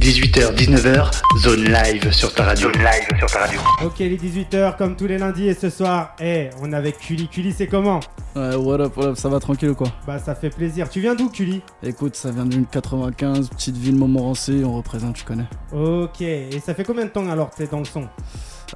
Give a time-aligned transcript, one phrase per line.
[0.00, 2.72] 18h, 19h, zone live sur ta radio.
[2.72, 3.60] Zone live sur ta radio.
[3.84, 7.28] Ok, les 18h comme tous les lundis et ce soir, eh, on est avec Cully.
[7.28, 8.00] Cully, c'est comment?
[8.34, 9.88] Ouais, what up, what up, ça va tranquille ou quoi?
[10.06, 10.88] Bah, ça fait plaisir.
[10.88, 15.24] Tu viens d'où, Cully Écoute, ça vient d'une 95, petite ville Montmorency, on représente, tu
[15.24, 15.46] connais.
[15.70, 18.08] Ok, et ça fait combien de temps alors que t'es dans le son?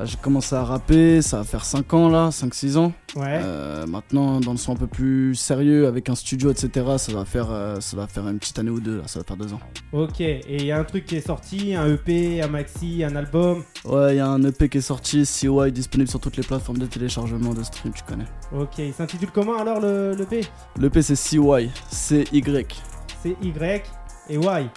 [0.02, 2.92] J'ai commencé à rapper, ça va faire 5 ans là, 5-6 ans.
[3.14, 3.40] Ouais.
[3.42, 7.24] Euh, maintenant, dans le son un peu plus sérieux, avec un studio, etc., ça va
[7.24, 9.52] faire, euh, ça va faire une petite année ou deux, là, ça va faire 2
[9.52, 9.60] ans.
[9.92, 13.14] Ok, et il y a un truc qui est sorti, un EP, un maxi, un
[13.14, 13.62] album?
[13.84, 16.78] Ouais, il y a un EP qui est sorti, CY, disponible sur toutes les plateformes
[16.78, 18.26] de téléchargement de stream, tu connais.
[18.52, 20.44] Ok, il s'intitule comment alors le, le B
[20.80, 22.82] L'EP c'est CY, C-Y.
[23.22, 23.82] C'est Y
[24.28, 24.70] et Y?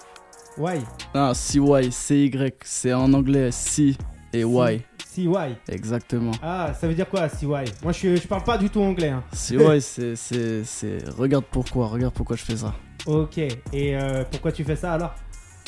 [0.60, 0.80] Y.
[1.14, 3.96] Ah, CY, C-Y, c'est en anglais C
[4.32, 4.84] et Y.
[5.18, 5.56] CY.
[5.68, 6.30] Exactement.
[6.42, 9.08] Ah, ça veut dire quoi, CY Moi, je, je parle pas du tout anglais.
[9.08, 9.24] Hein.
[9.32, 10.98] CY, c'est, c'est, c'est.
[11.16, 12.74] Regarde pourquoi, regarde pourquoi je fais ça.
[13.06, 13.50] Ok, et
[13.96, 15.14] euh, pourquoi tu fais ça alors?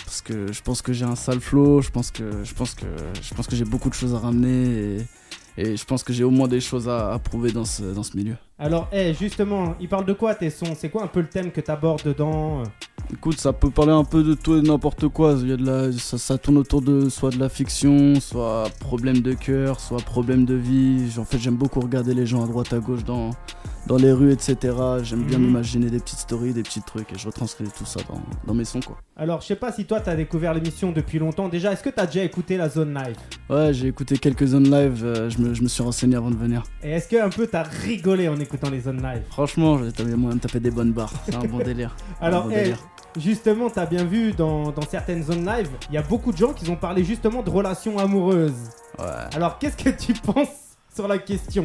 [0.04, 2.86] Parce que je pense que j'ai un sale flow, je pense que, je pense que,
[3.22, 4.98] je pense que j'ai beaucoup de choses à ramener
[5.56, 7.82] et, et je pense que j'ai au moins des choses à, à prouver dans ce,
[7.82, 8.36] dans ce milieu.
[8.62, 10.74] Alors, eh, justement, il parle de quoi tes sons?
[10.76, 12.62] C'est quoi un peu le thème que t'abordes dedans?
[13.12, 15.34] Écoute, ça peut parler un peu de tout et de n'importe quoi.
[15.40, 18.64] Il y a de la, ça, ça tourne autour de soit de la fiction, soit
[18.78, 21.10] problème de cœur, soit problème de vie.
[21.18, 23.30] En fait, j'aime beaucoup regarder les gens à droite à gauche dans,
[23.88, 24.56] dans les rues, etc.
[25.02, 25.46] J'aime bien Mhm.
[25.46, 28.64] m'imaginer des petites stories, des petits trucs et je retranscris tout ça dans, dans mes
[28.66, 28.96] sons, quoi.
[29.16, 31.48] Alors, je sais pas si toi t'as découvert l'émission depuis longtemps.
[31.48, 33.16] Déjà, est-ce que t'as déjà écouté la zone live?
[33.50, 36.36] Ouais, j'ai écouté quelques zones live, euh, je, me, je me suis renseigné avant de
[36.36, 36.62] venir.
[36.84, 40.36] Et est-ce que un peu t'as rigolé en écoutant les zones live Franchement, j'avais moyen
[40.36, 41.12] de taper des bonnes barres.
[41.26, 41.94] C'est un bon délire.
[42.20, 42.78] Alors, Un bon eh, délire.
[43.18, 46.52] justement, t'as bien vu dans, dans certaines zones live, il y a beaucoup de gens
[46.52, 48.70] qui ont parlé justement de relations amoureuses.
[48.98, 49.06] Ouais.
[49.34, 50.48] Alors, qu'est-ce que tu penses
[50.94, 51.64] sur la question?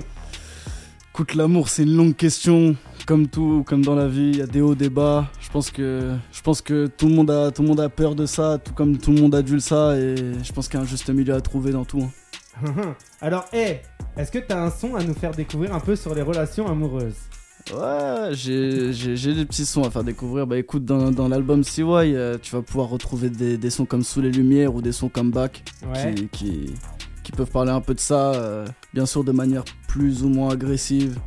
[1.14, 2.76] Écoute, l'amour, c'est une longue question.
[3.08, 5.28] Comme tout, comme dans la vie, il y a des hauts, des bas.
[5.40, 8.16] Je pense que, je pense que tout le monde a, tout le monde a peur
[8.16, 10.84] de ça, tout comme tout le monde adulte ça, et je pense qu'il y a
[10.84, 12.02] un juste milieu à trouver dans tout.
[12.02, 12.10] hein.
[13.22, 13.78] Alors, eh,
[14.18, 17.16] est-ce que t'as un son à nous faire découvrir un peu sur les relations amoureuses?
[17.74, 20.46] Ouais, j'ai, des petits sons à faire découvrir.
[20.46, 24.04] Bah écoute, dans, dans l'album CY, euh, tu vas pouvoir retrouver des, des sons comme
[24.04, 26.14] Sous les Lumières ou des sons comme Back Ouais.
[26.14, 26.76] qui, qui,
[27.24, 30.50] qui peuvent parler un peu de ça, euh, bien sûr de manière plus ou moins
[30.52, 31.18] agressive,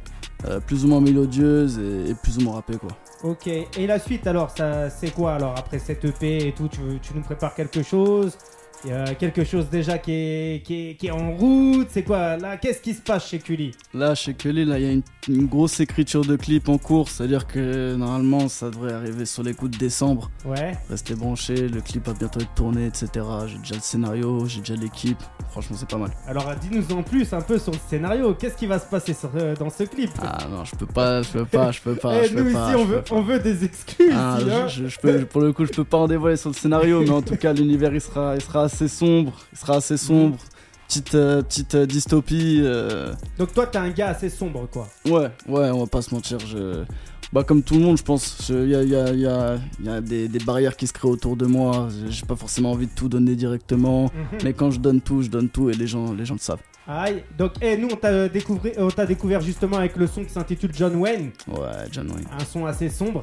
[0.47, 2.91] euh, plus ou moins mélodieuse et, et plus ou moins rappée quoi.
[3.25, 6.79] Ok, et la suite alors, ça c'est quoi alors après cette EP et tout tu,
[7.03, 8.39] tu nous prépares quelque chose?
[8.85, 12.05] Il y a quelque chose déjà qui est, qui est, qui est en route C'est
[12.05, 13.73] quoi là Qu'est-ce qui se passe chez Cully?
[13.93, 17.09] Là, chez Kelly, là, il y a une, une grosse écriture de clip en cours,
[17.09, 20.31] c'est-à-dire que normalement, ça devrait arriver sur les coups de décembre.
[20.45, 20.77] Ouais.
[20.89, 23.09] Restez branchés, le clip va bientôt être tourné, etc.
[23.49, 25.19] J'ai déjà le scénario, j'ai déjà l'équipe.
[25.51, 26.11] Franchement, c'est pas mal.
[26.27, 28.35] Alors dis-nous en plus un peu sur le scénario.
[28.35, 30.11] Qu'est-ce qui va se passer sur, euh, dans ce clip?
[30.23, 32.23] Ah non, je peux pas, je peux pas, je peux pas.
[32.23, 33.15] Eh, je peux Nous pas, ici on veut, pas.
[33.17, 34.13] on veut des excuses.
[34.15, 34.69] Ah, ici, hein.
[34.69, 37.01] je, je- je peux, pour le coup, je peux pas en dévoiler sur le scénario,
[37.01, 40.39] mais en tout cas, l'univers il sera, il sera assez sombre, il sera assez sombre.
[40.87, 42.61] Petite, euh, petite euh, dystopie.
[42.63, 44.89] euh, Donc toi t'es un gars assez sombre quoi.
[45.05, 46.39] Ouais, ouais, on va pas se mentir.
[46.41, 46.85] Je...
[47.31, 48.49] Bah, comme tout le monde, je pense.
[48.49, 51.11] Il y a, y a- y a- y a des, des barrières qui se créent
[51.11, 51.89] autour de moi.
[52.09, 54.05] J'ai pas forcément envie de tout donner directement.
[54.05, 54.39] Mhm.
[54.45, 56.63] Mais quand je donne tout, je donne tout et les gens, les gens le savent.
[56.87, 57.23] Aïe.
[57.37, 60.71] Donc eh, nous on t'a découvert, on t'a découvert justement avec le son qui s'intitule
[60.75, 61.33] John Wayne.
[61.49, 62.25] Ouais, John Wayne.
[62.33, 63.21] Un son assez sombre.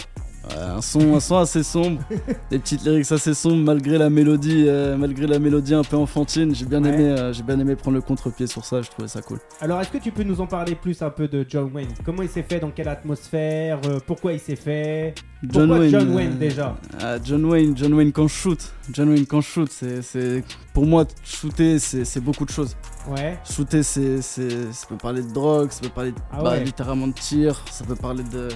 [0.56, 2.01] Un, son, un son assez sombre.
[2.51, 6.53] des petites lyrics assez sombres malgré la mélodie, euh, malgré la mélodie un peu enfantine.
[6.53, 6.89] J'ai bien, Ouais.
[6.94, 8.81] aimé, euh, j'ai bien aimé prendre le contre-pied sur ça.
[8.81, 9.39] Je trouvais ça cool.
[9.61, 11.89] Alors, est-ce que tu peux nous en parler plus un peu de John Wayne?
[12.05, 12.59] Comment il s'est fait?
[12.59, 13.79] Dans quelle atmosphère?
[13.88, 15.16] Euh, Pourquoi il s'est fait?
[15.51, 16.75] Pourquoi John Wayne, euh, déjà?
[17.00, 18.72] ah, John Wayne, John Wayne quand je shoot.
[18.91, 22.75] John Wayne quand je shoot, c'est, c'est pour moi shooter, c'est, c'est beaucoup de choses.
[23.07, 23.38] Ouais.
[23.50, 27.07] Shooter, c'est, c'est, ça peut parler de drogue, ça peut parler de, Ah bah, littéralement
[27.07, 28.47] de tir, ça peut parler de,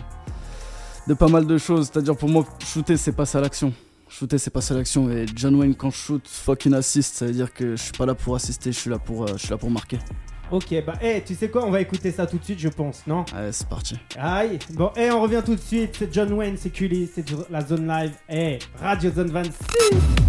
[1.09, 1.89] de pas mal de choses.
[1.91, 3.73] C'est-à-dire pour moi, shooter, c'est passer à l'action.
[4.07, 5.09] Shooter, c'est passer à l'action.
[5.09, 8.05] Et John Wayne, quand je shoot, fucking assist, ça veut dire que je suis pas
[8.05, 9.97] là pour assister, je suis là pour, euh, je suis là pour marquer.
[10.51, 11.65] Ok, bah, eh, tu sais quoi?
[11.65, 13.23] On va écouter ça tout de suite, je pense, non?
[13.35, 13.99] Allez, c'est parti.
[14.17, 14.57] Aïe.
[14.71, 15.95] Bon, on revient tout de suite.
[15.97, 18.13] C'est John Wayne, c'est Cully, c'est la zone live.
[18.29, 19.53] Eh, Radio Zone 26.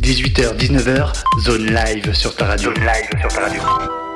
[0.00, 2.74] 18h, 19h, zone live sur ta radio.
[2.74, 4.09] Zone live sur ta radio.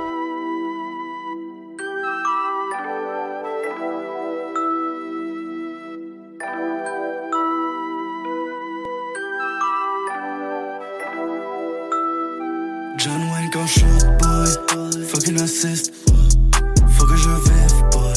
[13.65, 15.07] Boy.
[15.07, 15.91] Fucking assist.
[16.05, 18.13] Faut que je vive boy.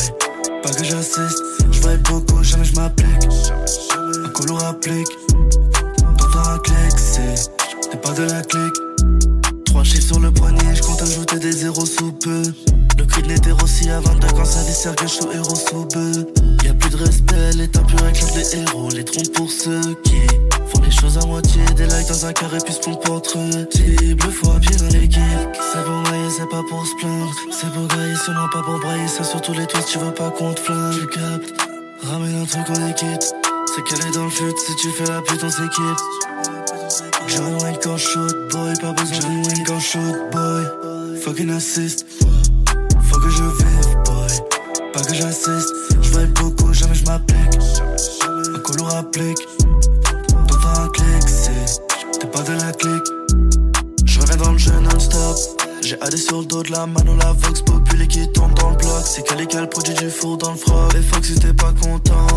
[0.61, 1.41] Pas que j'assiste.
[1.71, 3.29] Je vais beaucoup jamais je m'applique.
[4.25, 5.07] Un couloir applique.
[6.17, 7.49] T'entends un clic c'est
[7.89, 8.86] T'es pas de la clique
[9.83, 12.41] Sur le poignet Je compte ajouter des zéros sous peu
[12.97, 16.11] Le cri de l'éther aussi à 22 quand ça que je suis héros sous peu
[16.65, 20.21] Y'a plus de respect l'état pur éclate les héros Les trompes pour ceux qui
[20.67, 23.37] Font les Les choses à moitié, des likes dans un carré puis se pompe entre
[23.37, 23.67] eux.
[23.71, 25.21] Cible fois pied dans l'équipe.
[25.71, 27.31] C'est pour mailler, c'est pas pour se plaindre.
[27.51, 29.07] C'est pour grailler, sinon pas pour brailler.
[29.07, 30.93] Ça sur tous les twists, tu veux pas qu'on te flingue.
[30.93, 31.53] Tu captes,
[32.03, 33.33] ramène un truc, est quitte.
[33.75, 35.97] C'est qu'elle est dans le fut, si tu fais la pute, on s'équipe.
[37.77, 41.19] Wayne quand shoot boy, pas besoin John Wayne quand shoot boy.
[41.21, 42.05] Fucking assist,
[43.03, 44.91] faut que je vive boy.
[44.93, 45.69] Pas que j'assiste,
[46.01, 47.59] je être beaucoup, jamais je m'applique.
[48.55, 49.37] Un colo applique,
[50.47, 53.05] dans un clic, c'est t'es pas de la clique.
[54.05, 55.37] Je reviens dans le jeu non-stop.
[55.81, 58.77] J'ai AD sur le dos de la mano, la Vox populaire qui tombe dans le
[58.77, 59.03] bloc.
[59.05, 60.87] C'est Calica le produit du four dans le froid.
[60.93, 62.27] Les Fox si t'es pas content.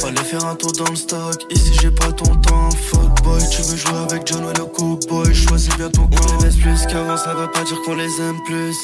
[0.00, 1.36] Fallait faire un tour dans le stock.
[1.50, 2.70] Ici j'ai pas ton temps.
[2.70, 3.15] Fuck
[3.50, 5.34] tu veux jouer avec John ou boy.
[5.34, 6.16] Choisis bien ton camp.
[6.28, 8.76] On les baisse plus qu'avant, ça veut pas dire qu'on les aime plus.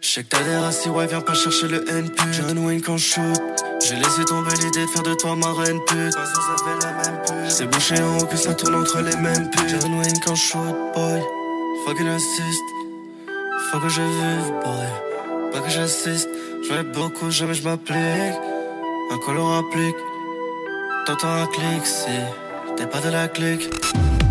[0.00, 2.98] Je sais que t'as des racistes, ouais, viens pas chercher le N John Wayne quand
[2.98, 3.40] shoot.
[3.82, 6.14] J'ai laissé tomber l'idée de faire de toi ma reine pute.
[7.48, 9.80] C'est bouché en haut que ça tourne entre les mêmes putes.
[9.80, 11.20] John Wayne quand shoot, boy.
[11.86, 12.62] Fucking assist.
[13.70, 15.52] Faut que je vive, boy.
[15.52, 16.28] Pas que j'assiste.
[16.68, 17.96] Je beaucoup, jamais je m'applique.
[19.12, 19.96] Un color applique.
[21.06, 22.06] T'entends un clic, si
[22.76, 23.68] t'es pas de la clique.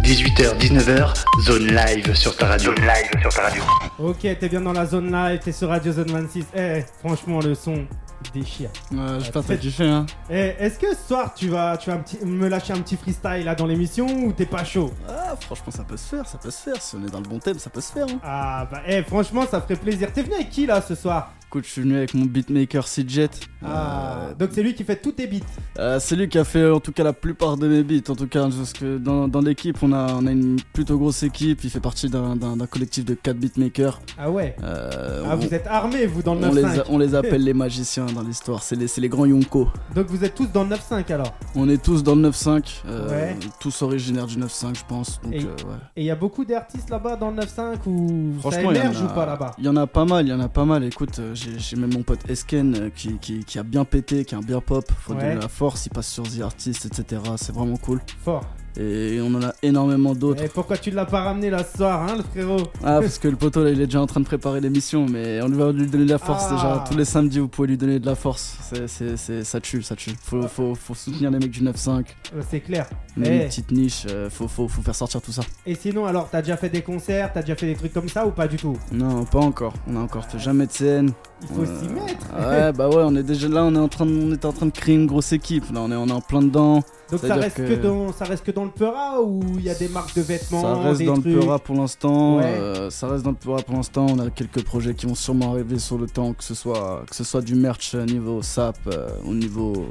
[0.03, 1.13] 18h, 19h,
[1.43, 2.75] zone live sur ta radio.
[2.75, 3.63] Zone live sur ta radio.
[3.99, 6.45] Ok, t'es bien dans la zone live, t'es sur Radio Zone 26.
[6.55, 7.85] Eh, franchement, le son
[8.33, 8.69] déchire.
[8.91, 10.05] Ouais, j'ai pas très- trop kiffé, hein.
[10.29, 12.97] Eh, est-ce que ce soir tu vas, tu vas un petit- me lâcher un petit
[12.97, 14.91] freestyle là dans l'émission ou t'es pas chaud?
[15.09, 16.81] Ah, franchement, ça peut se faire, ça peut se faire.
[16.81, 18.05] Si on est dans le bon thème, ça peut se faire.
[18.09, 18.19] Hein.
[18.23, 20.11] Ah bah, eh, franchement, ça ferait plaisir.
[20.13, 21.31] T'es venu avec qui là ce soir?
[21.55, 23.29] Écoute, je suis venu avec mon beatmaker CJet.
[23.65, 25.37] Ah, donc c'est lui qui fait tous tes beats.
[25.79, 28.11] Euh, c'est lui qui a fait en tout cas la plupart de mes beats.
[28.11, 31.23] En tout cas, parce que dans, dans l'équipe, on a, on a une plutôt grosse
[31.23, 31.63] équipe.
[31.63, 34.01] Il fait partie d'un d'un- d'un collectif de 4 beatmakers.
[34.17, 34.57] Ah ouais.
[34.65, 36.79] Euh, Ah, on, vous êtes armés, vous, dans le on les, 9-5.
[36.79, 38.61] a- on les appelle les magiciens dans l'histoire.
[38.61, 39.69] C'est les, c'est les grands Yonko.
[39.95, 41.33] Donc vous êtes tous dans le 9-5 alors.
[41.55, 42.83] On est tous dans le 9-5.
[42.89, 43.37] euh, Ouais.
[43.61, 45.21] Tous originaires du 9-5, je pense.
[45.21, 45.79] Donc, Et- ouais.
[45.95, 49.25] Il y a beaucoup d'artistes là-bas dans le 9-5 ou ça émerge a- ou pas
[49.25, 49.51] là-bas?
[49.57, 50.83] il y en a pas mal, il y en a pas mal.
[50.83, 54.35] Écoute, j'ai j'ai même mon pote Esken euh, qui, qui, qui a bien pété, qui
[54.35, 54.85] a bien pop.
[54.99, 55.21] Faut Ouais.
[55.21, 57.21] donner la force, il passe sur The Artist, etc.
[57.37, 58.01] C'est vraiment cool.
[58.23, 58.43] Fort.
[58.77, 60.43] Et on en a énormément d'autres.
[60.43, 63.29] Et pourquoi tu l'as pas ramené là ce soir, hein, le frérot Ah, parce que
[63.29, 65.87] le poteau là, il est déjà en train de préparer l'émission, mais on va lui
[65.87, 66.55] donner de la force Ah.
[66.55, 66.83] déjà.
[66.91, 68.57] Tous les samedis, vous pouvez lui donner de la force.
[68.87, 70.11] C'est, ça tue, ça tue.
[70.21, 72.05] Faut, faut, faut soutenir les mecs du 9-5.
[72.35, 72.85] Euh, C'est clair.
[73.15, 73.35] Même Eh.
[73.43, 75.43] Une petite niche, euh, faut, faut, faut faire sortir tout ça.
[75.65, 78.27] Et sinon, alors, t'as déjà fait des concerts, t'as déjà fait des trucs comme ça
[78.27, 78.77] ou pas du tout?
[78.91, 79.73] Non, pas encore.
[79.87, 81.13] On a encore fait jamais de scène.
[81.41, 82.25] Il faut s'y mettre.
[82.35, 84.53] Ouais, bah ouais, on est déjà là, on est en train de, on était en
[84.53, 85.65] train de créer une grosse équipe.
[85.73, 86.81] Là, on est, on est en plein dedans.
[87.11, 87.75] Donc ça reste que...
[87.75, 90.21] que- dans, ça reste que dans le Peura ou il y a des marques de
[90.21, 91.25] vêtements, Ça reste des dans trucs?
[91.25, 92.37] Le Peura pour l'instant.
[92.37, 92.43] Ouais.
[92.45, 94.07] euh, ça reste dans le Peura pour l'instant.
[94.09, 97.15] On a quelques projets qui vont sûrement arriver sur le temps, que ce soit, que
[97.15, 99.85] ce soit du merch euh, niveau SAP, euh, au niveau.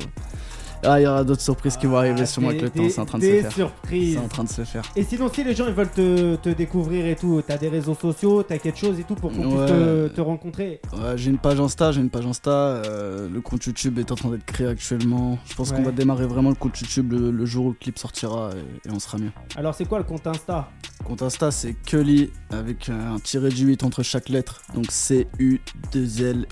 [0.85, 2.83] Ah, il y aura d'autres surprises qui vont arriver Ah, sûrement avec le temps.
[2.83, 3.53] des- C'est en train de se Des faire.
[3.53, 4.15] surprises.
[4.15, 4.83] C'est en train de se faire.
[4.97, 7.95] Et sinon, si les gens ils veulent te, te découvrir et tout, t'as des réseaux
[7.95, 10.81] sociaux, t'as quelque chose et tout pour qu'on puisse te, te rencontrer.
[10.93, 12.51] Ouais, j'ai une page Insta, j'ai une page Insta.
[12.51, 15.39] euh, le compte YouTube est en train d'être créé actuellement.
[15.47, 15.77] Je pense Ouais.
[15.77, 18.51] qu'on va démarrer vraiment le compte YouTube le, le jour où le clip sortira
[18.85, 19.33] et, et on sera mieux.
[19.57, 20.69] Alors, c'est quoi le compte Insta?
[21.05, 24.63] Compte Insta, c'est Cully avec un tiré du 8 entre chaque lettre.
[24.75, 26.47] Donc C-U-2-L-Y.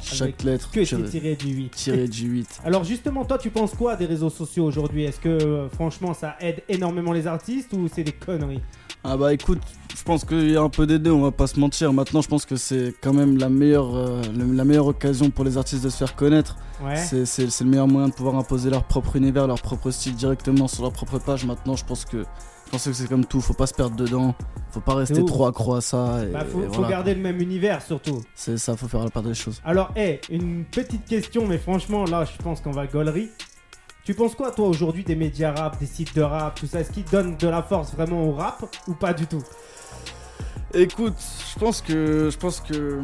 [0.00, 1.70] Chaque Avec lettre Que tiré, tiré du 8.
[1.70, 2.60] tiré du 8.
[2.64, 5.04] Alors justement, toi, tu penses quoi des réseaux sociaux aujourd'hui?
[5.04, 8.62] Est-ce que euh, franchement, ça aide énormément les artistes ou c'est des conneries?
[9.04, 9.60] Ah bah écoute,
[9.96, 11.92] je pense qu'il y a un peu des deux, on va pas se mentir.
[11.92, 14.22] Maintenant, je pense que c'est quand même la meilleure, euh,
[14.54, 16.56] la meilleure occasion pour les artistes de se faire connaître.
[16.84, 16.96] Ouais.
[16.96, 20.82] C'est- le meilleur moyen de pouvoir imposer leur propre univers, leur propre style directement sur
[20.82, 21.44] leur propre page.
[21.44, 24.34] Maintenant, je pense que, je pense que c'est comme tout, faut pas se perdre dedans,
[24.70, 26.20] faut pas rester trop accro à ça.
[26.24, 26.88] Et, Bah, faut, et faut voilà.
[26.90, 28.22] garder le même univers surtout.
[28.34, 29.60] C'est ça, faut faire la part des choses.
[29.64, 33.28] Alors, hé, une petite question, mais franchement, là, je pense qu'on va gaulerie.
[34.04, 36.80] Tu penses quoi, toi, aujourd'hui, des médias rap, des sites de rap, tout ça?
[36.80, 39.42] Est-ce qu'ils donnent de la force vraiment au rap ou pas du tout?
[40.72, 41.16] Écoute,
[41.52, 43.00] je pense que, je pense que,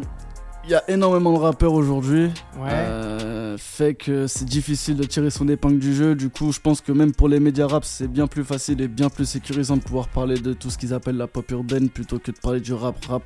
[0.64, 2.24] il y a énormément de rappeurs aujourd'hui.
[2.58, 2.70] Ouais.
[2.70, 6.16] Euh, fait que c'est difficile de tirer son épingle du jeu.
[6.16, 8.88] Du coup, je pense que même pour les médias rap, c'est bien plus facile et
[8.88, 12.18] bien plus sécurisant de pouvoir parler de tout ce qu'ils appellent la pop urbaine plutôt
[12.18, 13.22] que de parler du rap rap.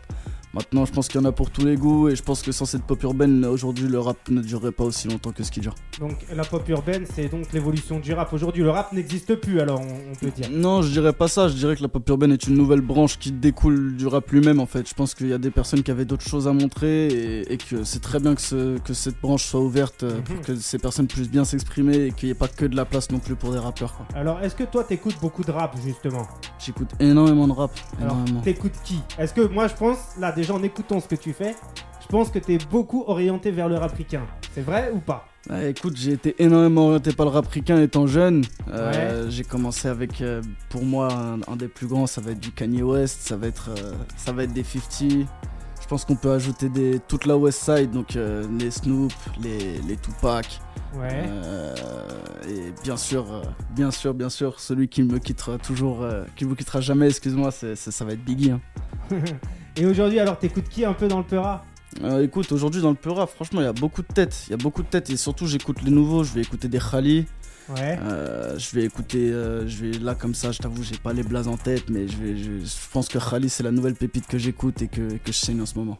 [0.52, 2.50] Maintenant, je pense qu'il y en a pour tous les goûts et je pense que
[2.50, 5.60] sans cette pop urbaine, aujourd'hui, le rap ne durerait pas aussi longtemps que ce qui
[5.60, 5.76] dure.
[6.00, 8.32] Donc, la pop urbaine, c'est donc l'évolution du rap.
[8.32, 10.48] Aujourd'hui, le rap n'existe plus, alors, on, peut dire.
[10.50, 11.46] Non, je dirais pas ça.
[11.48, 14.58] Je dirais que la pop urbaine est une nouvelle branche qui découle du rap lui-même.
[14.58, 17.06] En fait, je pense qu'il y a des personnes qui avaient d'autres choses à montrer
[17.06, 20.34] et, et que c'est très bien que, ce- que cette branche soit ouverte euh, pour
[20.36, 20.42] Mhm.
[20.42, 23.10] que ces personnes puissent bien s'exprimer et qu'il n'y ait pas que de la place
[23.12, 23.94] non plus pour des rappeurs.
[23.96, 24.06] quoi.
[24.14, 26.26] Alors, est-ce que toi, t'écoutes beaucoup de rap, justement?
[26.58, 28.40] J'écoute énormément de rap, Alors, énormément.
[28.40, 28.98] t'écoutes qui?
[29.18, 31.54] Est-ce que moi, je pense, là, déjà en écoutant ce que tu fais,
[32.00, 34.22] je pense que t'es beaucoup orienté vers le rap ricain.
[34.54, 35.26] C'est vrai ou pas?
[35.48, 38.42] Bah, écoute, j'ai été énormément orienté par le rap ricain étant jeune.
[38.68, 42.40] Euh, J'ai commencé avec, euh, pour moi, un, un des plus grands, ça va être
[42.40, 45.26] du Kanye West, ça va être, euh, ça va être des 50.
[45.80, 48.16] Je pense qu'on peut ajouter des, toute la West Side, donc
[48.58, 50.60] les Snoop, les, les Tupac.
[50.96, 51.24] Ouais.
[52.48, 53.24] Et bien sûr,
[53.74, 56.06] bien sûr, bien sûr, celui qui me quittera toujours,
[56.36, 58.52] qui me quittera jamais, excuse-moi, ça va être Biggie.
[58.52, 58.60] hein.
[59.80, 61.64] Et aujourd'hui, alors, t'écoutes qui un peu dans le Peura
[62.04, 64.44] Euh, écoute, aujourd'hui dans le Peura, franchement, il y a beaucoup de têtes.
[64.48, 66.22] Il y a beaucoup de têtes et surtout, j'écoute les nouveaux.
[66.22, 67.24] Je vais écouter des Khali.
[67.70, 67.98] Ouais.
[68.02, 71.22] euh, je vais écouter, euh, je vais là comme ça, je t'avoue, j'ai pas les
[71.22, 74.26] blazes en tête, mais je, vais, je, je pense que Khali c'est la nouvelle pépite
[74.26, 75.98] que j'écoute et que, que je saigne en ce moment.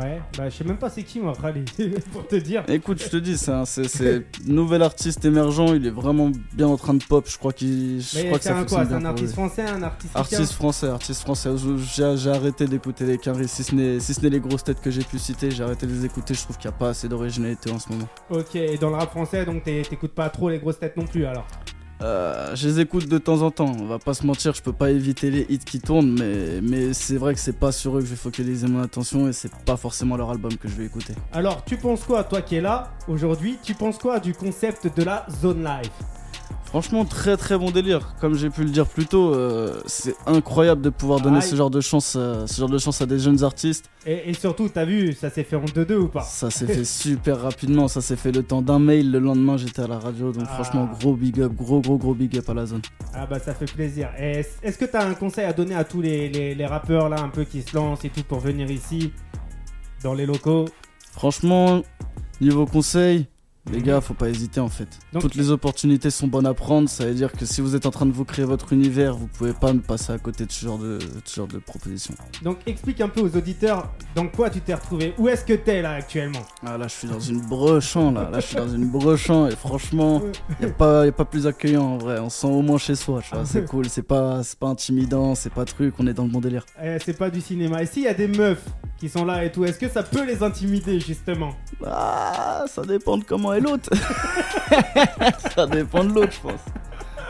[0.00, 0.20] Ouais.
[0.36, 1.64] Bah, je sais même pas c'est qui, moi, Rally,
[2.12, 2.64] pour te dire.
[2.68, 6.66] Écoute, je te dis, c'est un c'est- c'est nouvel artiste émergent, il est vraiment bien
[6.66, 7.26] en train de pop.
[7.28, 9.08] Je crois qu'il, je Mais crois que c'est ça un quoi fonctionne C'est un pour
[9.10, 9.32] artiste lui.
[9.34, 11.50] français, un artiste Artiste français, artiste français.
[11.94, 14.80] J'ai j'ai arrêté d'écouter les carrés, si ce n'est si ce n'est les grosses têtes
[14.80, 16.34] que j'ai pu citer, j'ai arrêté de les écouter.
[16.34, 18.08] Je trouve qu'il n'y a pas assez d'originalité en ce moment.
[18.30, 21.06] Ok, et dans le rap français, donc t'es- t'écoutes pas trop les grosses têtes non
[21.06, 21.46] plus, alors?
[22.02, 24.72] Euh, je les écoute de temps en temps, on va pas se mentir, je peux
[24.72, 28.00] pas éviter les hits qui tournent, mais, mais c'est vrai que c'est pas sur eux
[28.00, 30.84] que je vais focaliser mon attention et c'est pas forcément leur album que je vais
[30.84, 31.14] écouter.
[31.32, 35.04] Alors, tu penses quoi, toi qui es là, aujourd'hui, tu penses quoi du concept de
[35.04, 35.90] la zone live?
[36.74, 38.16] Franchement, très très bon délire.
[38.20, 41.42] Comme j'ai pu le dire plus tôt, euh, c'est incroyable de pouvoir donner Aïe.
[41.48, 43.88] ce genre de chance, euh, ce genre de chance à des jeunes artistes.
[44.04, 46.22] et, et surtout, t'as vu, ça s'est fait en 2-2 ou pas?
[46.22, 49.12] Ça s'est fait super rapidement, ça s'est fait le temps d'un mail.
[49.12, 50.54] Le lendemain, j'étais à la radio, donc Ah.
[50.54, 52.82] franchement, gros big up, gros gros gros big up à la zone.
[53.14, 54.08] Ah bah ça fait plaisir.
[54.18, 57.20] Est-ce est-ce que t'as un conseil à donner à tous les, les- les rappeurs là,
[57.20, 59.12] un peu qui se lancent et tout pour venir ici,
[60.02, 60.64] dans les locaux?
[61.12, 61.82] Franchement,
[62.40, 63.28] niveau conseil,
[63.72, 64.88] les gars, faut pas hésiter en fait.
[65.12, 66.88] Donc- Toutes les opportunités sont bonnes à prendre.
[66.88, 69.26] Ça veut dire que si vous êtes en train de vous créer votre univers, vous
[69.26, 72.14] pouvez pas me passer à côté de ce genre de, de ce genre de propositions.
[72.42, 75.14] Donc explique un peu aux auditeurs dans quoi tu t'es retrouvé.
[75.18, 76.42] Où est-ce que t'es là actuellement?
[76.66, 78.28] Ah là, je suis dans une brochant là.
[78.30, 80.22] Là, je suis dans une brochant et franchement,
[80.60, 82.18] y a pas, y a pas plus accueillant en vrai.
[82.20, 83.20] On se sent au moins chez soi.
[83.44, 83.88] C'est cool.
[83.88, 85.34] C'est pas, c'est pas intimidant.
[85.34, 85.94] C'est pas truc.
[85.98, 86.66] On est dans le bon délire.
[86.82, 87.82] Eh, C'est pas du cinéma.
[87.82, 88.64] Et s'il y a des meufs
[88.98, 91.54] qui sont là et tout, est-ce que ça peut les intimider justement?
[91.86, 93.90] Ah, ça dépend de comment l'autre.
[95.54, 96.60] ça dépend de l'autre, je pense.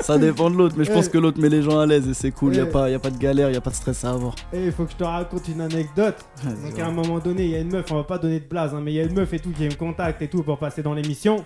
[0.01, 2.15] Ça dépend de l'autre, mais je pense que l'autre met les gens à l'aise et
[2.15, 2.55] c'est cool.
[2.57, 2.67] Y a Eh.
[2.67, 4.35] pas, y a pas de galère, y a pas de stress à avoir.
[4.53, 6.17] Eh, il faut que je te raconte une anecdote.
[6.45, 8.47] Donc à un moment donné, il y a une meuf, on va pas donner de
[8.47, 10.43] blase, hein, mais il y a une meuf et tout qui me contacte et tout
[10.43, 11.45] pour passer dans l'émission.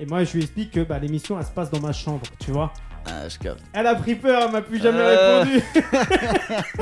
[0.00, 2.52] Et moi, je lui explique que bah, l'émission, elle se passe dans ma chambre, tu
[2.52, 2.72] vois.
[3.10, 3.60] Ah, je capte.
[3.72, 5.42] Elle a pris peur, elle m'a plus jamais Euh.
[5.42, 5.62] répondu.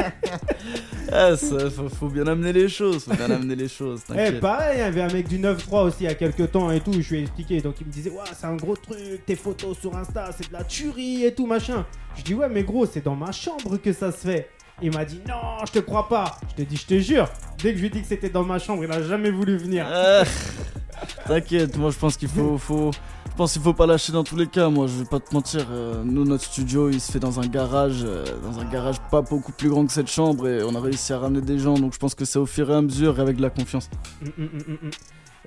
[1.13, 3.05] Ah, ça, faut, faut bien amener les choses.
[3.05, 4.01] Faut bien amener les choses.
[4.11, 4.41] Eh, T'inquiète.
[4.41, 6.81] pareil, il y avait un mec du 9-3 aussi il y a quelques temps et
[6.81, 7.61] tout, je lui ai expliqué.
[7.61, 10.53] Donc il me disait, ouais, c'est un gros truc, tes photos sur Insta, c'est de
[10.53, 11.87] la tuerie et tout, machin.
[12.17, 14.51] Je dis, ouais, mais gros, c'est dans ma chambre que ça se fait.
[14.83, 16.39] Il m'a dit, non, je te crois pas.
[16.51, 17.29] Je te dis, je te jure.
[17.63, 19.57] Dès que je lui ai dit que c'était dans ma chambre, il a jamais voulu
[19.57, 19.87] venir.
[19.89, 20.23] Ah,
[21.27, 22.91] T'inquiète, moi je pense qu'il faut, faut,
[23.37, 24.71] je pense qu'il faut pas lâcher dans tous les cas.
[24.71, 25.67] Moi, je vais pas te mentir.
[25.71, 29.21] euh, nous, notre studio, il se fait dans un garage, euh, dans un garage pas
[29.21, 31.75] beaucoup plus grand que cette chambre, et on a réussi à ramener des gens.
[31.75, 33.91] Donc, je pense que c'est au fur et à mesure et avec de la confiance.
[34.23, 34.91] Mm, mm, mm.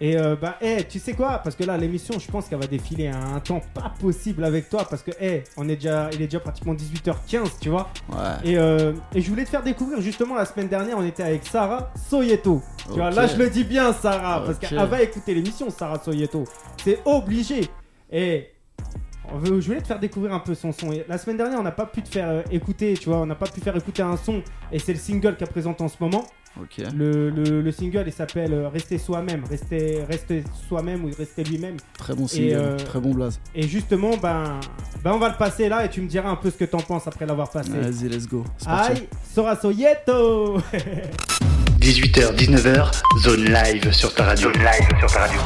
[0.01, 1.41] Et euh, bah, eh, tu sais quoi?
[1.43, 4.69] Parce que là, l'émission, je pense qu'elle va défiler à un temps pas possible avec
[4.69, 4.85] toi.
[4.87, 7.89] Parce que, eh, on est déjà, il est déjà pratiquement 18h15, tu vois?
[8.09, 8.51] Ouais.
[8.51, 11.43] Et, euh, et je voulais te faire découvrir, justement, la semaine dernière, on était avec
[11.45, 12.61] Sarah Soyeto.
[12.85, 16.43] Tu vois, là, je le dis bien, Sarah, parce qu'elle va écouter l'émission, Sarah Soyeto.
[16.83, 17.69] C'est obligé.
[18.11, 18.49] Et
[19.31, 20.91] on veut- je voulais te faire découvrir un peu son son.
[20.91, 23.25] Et la semaine dernière, on n'a pas pu te faire euh, écouter, tu vois, on
[23.25, 24.41] n'a pas pu faire écouter un son.
[24.71, 26.25] Et c'est le single qu'elle présente en ce moment.
[26.97, 29.43] Le, le- le single, il s'appelle euh, Rester soi-même.
[29.47, 31.77] Rester, rester soi-même ou rester lui-même.
[31.97, 33.39] Très bon single, euh, très bon blaze.
[33.53, 34.59] Et justement, ben,
[35.03, 36.79] ben, on va le passer là et tu me diras un peu ce que t'en
[36.79, 37.69] penses après l'avoir passé.
[37.69, 38.43] Vas-y, let's go.
[38.65, 40.57] Aïe, Sora Soyeto
[41.79, 42.91] 18h, 19h,
[43.23, 44.51] zone live sur ta radio.
[44.51, 45.39] Zone live sur ta radio.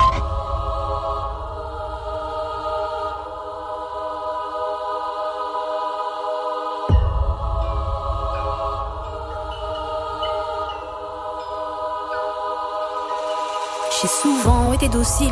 [14.03, 15.31] J'ai souvent été docile,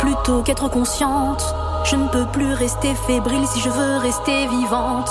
[0.00, 1.54] plutôt qu'être consciente.
[1.84, 5.08] Je ne peux plus rester fébrile si je veux rester vivante.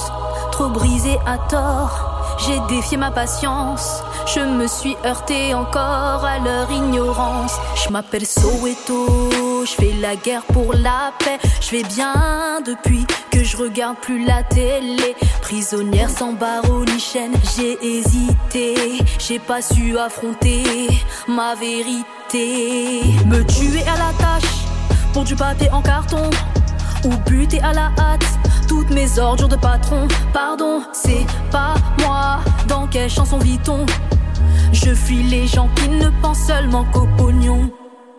[0.52, 4.04] Trop brisée à tort, j'ai défié ma patience.
[4.26, 7.56] Je me suis heurtée encore à leur ignorance.
[7.76, 11.40] Je m'appelle Soweto, je fais la guerre pour la paix.
[11.62, 15.16] Je vais bien depuis que je regarde plus la télé.
[15.42, 19.00] Prisonnière sans barreau ni chaîne, j'ai hésité.
[19.20, 20.90] J'ai pas su affronter
[21.30, 22.04] ma vérité.
[22.36, 24.66] Me tuer à la tâche
[25.14, 26.32] pour du papier en carton
[27.06, 28.26] ou buter à la hâte
[28.68, 30.08] toutes mes ordures de patron.
[30.34, 32.40] Pardon, c'est pas moi.
[32.68, 33.86] Dans quelle chanson vit-on?
[34.72, 37.70] Je fuis les gens qui ne pensent seulement qu'au pognon.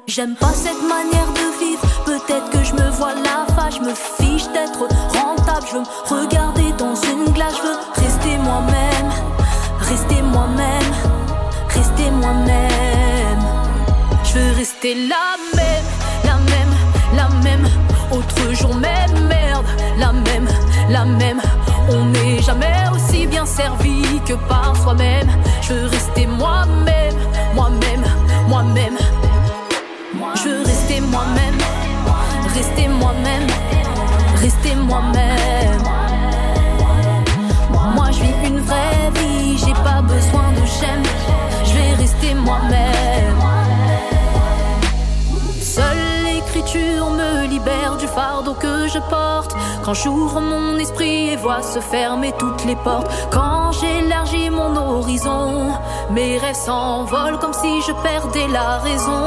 [0.06, 3.94] J'aime pas cette manière de vivre, Peut-être que je me vois la face, je me
[3.94, 5.66] fiche d'être rentable.
[5.68, 9.11] Je veux me regarder dans une glace, je veux rester moi-même,
[9.80, 10.92] rester moi-même,
[11.68, 12.94] rester moi-même.
[14.35, 15.85] Je veux rester la même,
[16.25, 16.75] la même,
[17.14, 17.69] la même.
[18.11, 19.64] Autre jour, même merde,
[19.97, 20.49] la même,
[20.91, 21.41] la même.
[21.88, 25.31] On n'est jamais aussi bien servi que par soi-même.
[25.62, 27.14] Je veux rester moi-même,
[27.55, 28.05] moi-même,
[28.49, 28.99] moi-même.
[30.35, 31.59] Je veux rester moi-même,
[32.55, 33.47] rester moi-même,
[34.41, 35.83] rester moi-même.
[37.95, 41.05] Moi je vis une vraie vie, j'ai pas besoin de j'aime.
[41.64, 43.54] Je vais rester moi-même.
[45.75, 49.57] Seule l'écriture me libère du fardeau que je porte.
[49.85, 53.11] Quand j'ouvre mon esprit et vois se fermer toutes les portes.
[53.33, 55.73] Quand j'élargis mon horizon,
[56.12, 59.25] mes rêves s'envolent comme si je perdais la raison.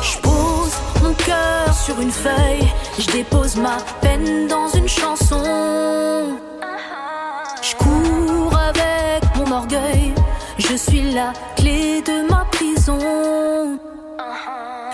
[0.00, 2.68] Je pose mon cœur sur une feuille,
[3.00, 5.42] je dépose ma peine dans une chanson.
[7.62, 10.14] Je cours avec mon orgueil,
[10.56, 13.80] je suis la clé de ma prison.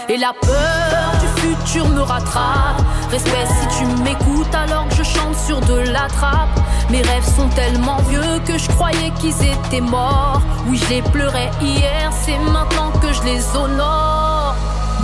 [0.09, 2.81] Et la peur du futur me rattrape.
[3.11, 6.61] Respect si tu m'écoutes alors que je chante sur de la trappe.
[6.91, 10.41] Mes rêves sont tellement vieux que je croyais qu'ils étaient morts.
[10.69, 14.55] Oui, je les pleurais hier, c'est maintenant que je les honore.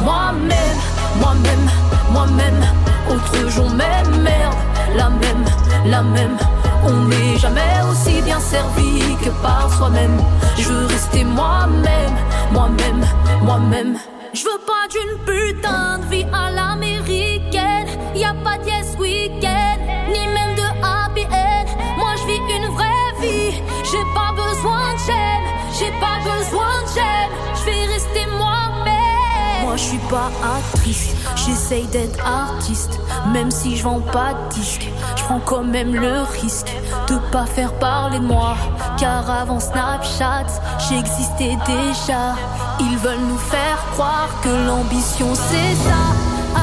[0.05, 0.79] Moi-même,
[1.21, 1.71] moi-même,
[2.13, 2.65] moi-même.
[3.11, 4.55] Autre jour, même merde,
[4.97, 5.45] la même,
[5.85, 6.39] la même.
[6.85, 10.17] On n'est jamais aussi bien servi que par soi-même.
[10.59, 12.17] Je veux rester moi-même,
[12.53, 13.05] moi-même,
[13.43, 13.99] moi-même.
[14.35, 17.87] Je veux pas d'une putain de vie à l'américaine.
[18.15, 21.67] Y a pas de yes weekend, ni même de happy end.
[21.99, 23.61] Moi je vis une vraie vie.
[23.85, 25.47] J'ai pas besoin de j'aime,
[25.79, 27.33] j'ai pas besoin de j'aime.
[27.57, 29.65] Je vais rester moi-même.
[29.65, 32.99] Moi je suis pas actrice, j'essaye d'être artiste.
[33.33, 36.73] Même si je vends pas de disques, je prends quand même le risque
[37.09, 38.57] de pas faire parler de moi.
[38.99, 40.47] Car avant Snapchat,
[40.89, 42.35] j'existais déjà.
[42.81, 46.03] Ils veulent nous faire croire que l'ambition c'est ça.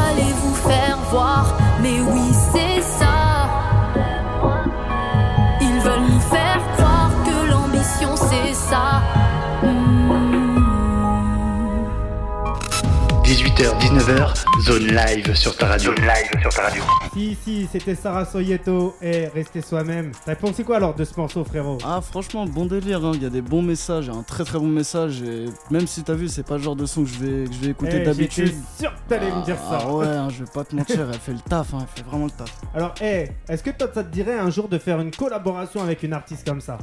[0.08, 3.08] Allez vous faire voir, mais oui c'est ça.
[5.62, 9.02] Ils veulent nous faire croire que l'ambition c'est ça.
[13.40, 15.96] 18h, 19h, zone live sur ta radio.
[15.96, 16.84] Zone live sur ta radio.
[17.14, 20.12] Si, si, c'était Sarah Soyeto et rester soi-même.
[20.26, 21.78] T'as pensé quoi alors de ce morceau, frérot?
[21.86, 23.14] Ah franchement bon délire, hein.
[23.16, 25.46] il y a des bons messages, il y a un très très bon message et
[25.72, 27.60] même si t'as vu c'est pas le genre de son que je vais, que je
[27.60, 28.48] vais écouter Eh, d'habitude.
[28.48, 29.80] J'étais sûr que t'allais me dire ça.
[29.84, 32.10] Ah ouais, hein, je vais pas te mentir, elle fait le taf, hein, elle fait
[32.10, 32.54] vraiment le taf.
[32.76, 36.04] Alors, eh, est-ce que toi, ça te dirait un jour de faire une collaboration avec
[36.04, 36.78] une artiste comme ça?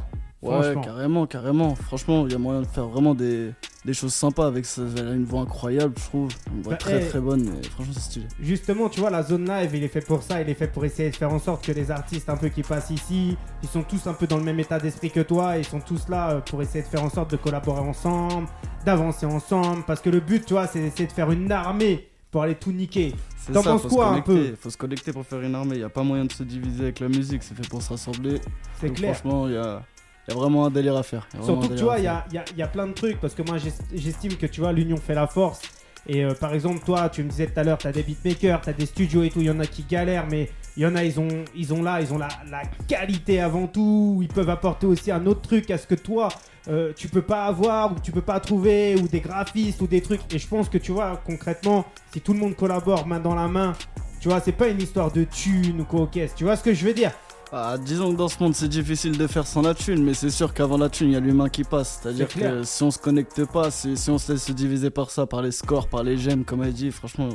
[0.48, 1.74] Ouais, carrément, carrément.
[1.74, 3.52] Franchement, il y a moyen de faire vraiment des,
[3.84, 4.82] des choses sympas avec ça.
[4.96, 6.30] Elle a une voix incroyable, je trouve.
[6.54, 7.08] Une voix Bah, très eh.
[7.08, 8.26] très bonne, et franchement c'est stylé.
[8.40, 10.40] Justement, tu vois, la zone live, il est fait pour ça.
[10.40, 12.62] Il est fait pour essayer de faire en sorte que les artistes un peu qui
[12.62, 15.56] passent ici, ils sont tous un peu dans le même état d'esprit que toi.
[15.58, 18.48] Ils sont tous là euh, pour essayer de faire en sorte de collaborer ensemble,
[18.84, 19.84] d'avancer ensemble.
[19.86, 22.72] Parce que le but, tu vois, c'est d'essayer de faire une armée pour aller tout
[22.72, 23.14] niquer.
[23.38, 25.76] C'est T'en penses quoi, se un peu Faut se connecter pour faire une armée.
[25.76, 27.90] Il y a pas moyen de se diviser avec la musique, c'est fait pour se
[27.90, 28.40] rassembler.
[28.80, 29.16] C'est clair.
[29.16, 29.82] Franchement, il y a,
[30.28, 31.26] il y a vraiment un délire à faire.
[31.44, 33.34] Surtout que tu vois, il y a, y a- y a plein de trucs parce
[33.34, 35.60] que moi j'est- j'estime que tu vois, l'union fait la force.
[36.08, 38.60] Et euh, par exemple, toi, tu me disais tout à l'heure, tu as des beatmakers,
[38.60, 40.86] tu as des studios et tout, il y en a qui galèrent, mais il y
[40.86, 44.28] en a, ils ont, ils ont là, ils ont la, la qualité avant tout, ils
[44.28, 46.28] peuvent apporter aussi un autre truc à ce que toi,
[46.68, 50.00] euh, tu peux pas avoir, ou tu peux pas trouver, ou des graphistes, ou des
[50.00, 50.20] trucs.
[50.32, 53.48] Et je pense que tu vois, concrètement, si tout le monde collabore main dans la
[53.48, 53.72] main,
[54.20, 56.84] tu vois, c'est pas une histoire de thunes ou quoi tu vois ce que je
[56.84, 57.10] veux dire?
[57.52, 60.30] Ah, disons que dans ce monde c'est difficile de faire sans la thune, mais c'est
[60.30, 62.00] sûr qu'avant la thune il y a l'humain qui passe.
[62.02, 65.10] C'est-à-dire que si on se connecte pas, si, si on se laisse se diviser par
[65.10, 67.28] ça, par les scores, par les j'aime, comme elle dit, franchement,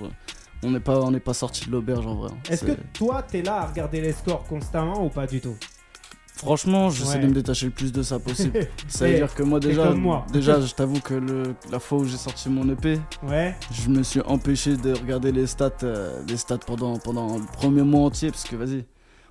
[0.64, 2.30] on n'est pas, on n'est pas sorti de l'auberge en vrai.
[2.50, 5.56] Est-ce que toi, t'es là à regarder les scores constamment ou pas du tout?
[6.36, 7.20] Franchement, j'essaie Ouais.
[7.24, 8.68] de me détacher le plus de ça possible.
[8.88, 10.26] Ça veut dire que moi déjà, moi.
[10.34, 13.56] déjà, je t'avoue que le, la fois où j'ai sorti mon EP, Ouais.
[13.72, 17.84] je me suis empêché de regarder les stats, euh, les stats pendant, pendant le premier
[17.84, 18.86] mois entier parce que vas-y,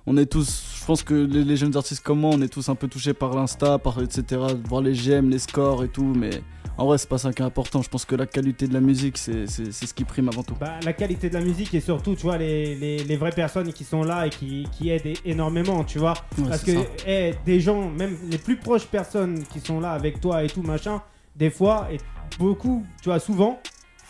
[0.07, 2.69] on est tous, je pense que les, les jeunes artistes comme moi, on est tous
[2.69, 4.23] un peu touchés par l'insta, par etc.
[4.29, 6.31] de Voir les j'aime, les scores et tout, mais
[6.77, 7.81] en vrai c'est pas ça qui est important.
[7.81, 10.55] Je pense que la qualité de la musique, c'est ce qui prime avant tout.
[10.59, 13.71] Bah, la qualité de la musique et surtout, tu vois, les, les, les vraies personnes
[13.73, 16.13] qui sont là et qui, qui aident énormément, tu vois.
[16.37, 16.79] Ouais, Parce que ça.
[17.07, 20.63] eh, des gens, même les plus proches personnes qui sont là avec toi et tout,
[20.63, 21.01] machin,
[21.35, 21.97] des fois, et
[22.39, 23.59] beaucoup, tu vois, souvent,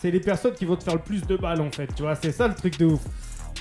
[0.00, 2.14] c'est les personnes qui vont te faire le plus de balles en fait, tu vois.
[2.16, 3.00] C'est ça le truc de ouf.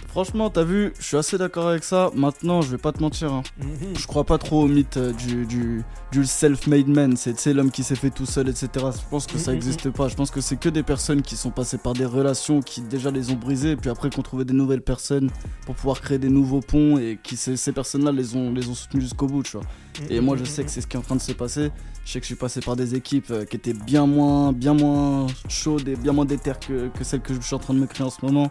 [0.08, 2.12] Franchement, t'as vu, je suis assez d'accord avec ça.
[2.16, 3.32] Maintenant, je vais pas te mentir.
[3.32, 3.44] hein.
[3.60, 3.96] Mhm.
[3.98, 7.16] Je crois pas trop au mythe euh, du, du, du self-made man.
[7.16, 8.68] C'est l'homme qui s'est fait tout seul, etc.
[8.76, 10.10] Je pense que ça Mhm, n'existe pas.
[10.10, 13.10] Je pense que c'est que des personnes qui sont passées par des relations qui déjà
[13.10, 15.30] les ont brisées, puis après qu'on trouvait des nouvelles personnes
[15.66, 18.76] pour pouvoir créer des nouveaux ponts, et qui ces, ces personnes-là les ont, les ont
[18.76, 19.66] soutenus jusqu'au bout, tu vois.
[20.10, 21.72] Et moi, je sais que c'est ce qui est en train de se passer.
[22.04, 24.74] Je sais que je suis passé par des équipes euh, qui étaient bien moins, bien
[24.74, 27.80] moins chaudes et bien moins déterres que, que celles que je suis en train de
[27.80, 28.50] me créer en ce moment.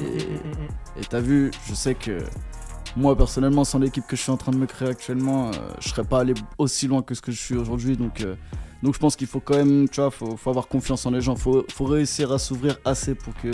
[0.00, 2.18] Et, et t'as vu, je sais que
[2.96, 5.88] moi personnellement, sans l'équipe que je suis en train de me créer actuellement, euh, je
[5.88, 7.96] serais pas allé aussi loin que ce que je suis aujourd'hui.
[7.96, 8.36] Donc, euh,
[8.82, 11.20] donc je pense qu'il faut quand même, tu vois, faut, faut avoir confiance en les
[11.20, 11.36] gens.
[11.36, 13.50] Faut, faut réussir à s'ouvrir assez pour que,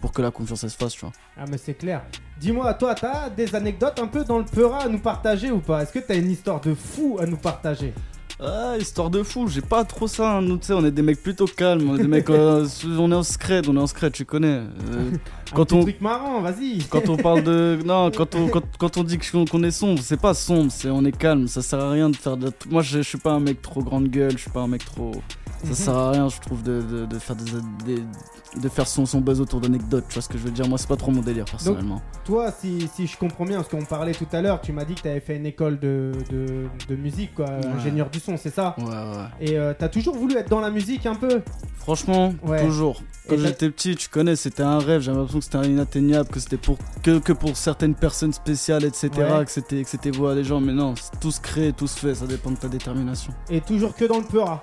[0.00, 1.12] pour que la confiance elle se fasse, tu vois.
[1.36, 2.02] Ah mais c'est clair.
[2.38, 5.82] Dis-moi, toi, t'as des anecdotes un peu dans le peura à nous partager ou pas?
[5.82, 7.94] Est-ce que t'as une histoire de fou à nous partager?
[8.38, 10.36] Ah, histoire de fou, j'ai pas trop ça.
[10.36, 10.42] hein.
[10.42, 11.88] Nous, tu sais, on est des mecs plutôt calmes.
[11.88, 12.66] On est des mecs, euh,
[12.98, 14.60] on est en scred, on est en scred, tu connais.
[14.92, 15.10] Euh,
[15.54, 16.84] Quand on- truc marrant, vas-y.
[16.90, 17.78] quand on parle de.
[17.86, 20.90] Non, quand on, quand, quand on dit que- qu'on est sombre, c'est pas sombre, c'est
[20.90, 21.48] on est calme.
[21.48, 22.52] Ça sert à rien de faire de.
[22.68, 24.84] Moi, je, je suis pas un mec trop grande gueule, je suis pas un mec
[24.84, 25.12] trop.
[25.62, 25.74] Ça Mhm.
[25.74, 27.44] sert à rien, je trouve, de, de, de faire des,
[27.96, 28.02] des-
[28.60, 30.04] de faire son, son buzz autour d'anecdotes.
[30.08, 32.00] Tu vois ce que je veux dire Moi, c'est pas trop mon délire, personnellement.
[32.24, 34.94] Toi, si, si je comprends bien, parce qu'on parlait tout à l'heure, tu m'as dit
[34.94, 38.84] que t'avais fait une école de, de, musique, quoi, ingénieur du son, c'est ça Ouais,
[38.84, 39.26] ouais.
[39.40, 41.42] Et euh, t'as toujours voulu être dans la musique un peu
[41.76, 42.64] Franchement, Ouais.
[42.64, 43.02] toujours.
[43.28, 45.00] Quand j'étais petit, tu connais, c'était un rêve.
[45.02, 49.10] J'avais l'impression que c'était inatteignable, que c'était pour que, que pour certaines personnes spéciales, etc.
[49.16, 49.44] Ouais.
[49.44, 50.60] Que c'était que c'était voué à des gens.
[50.60, 52.14] Mais non, tout se crée, tout se fait.
[52.14, 53.32] Ça dépend de ta détermination.
[53.50, 54.60] Et toujours que dans le peura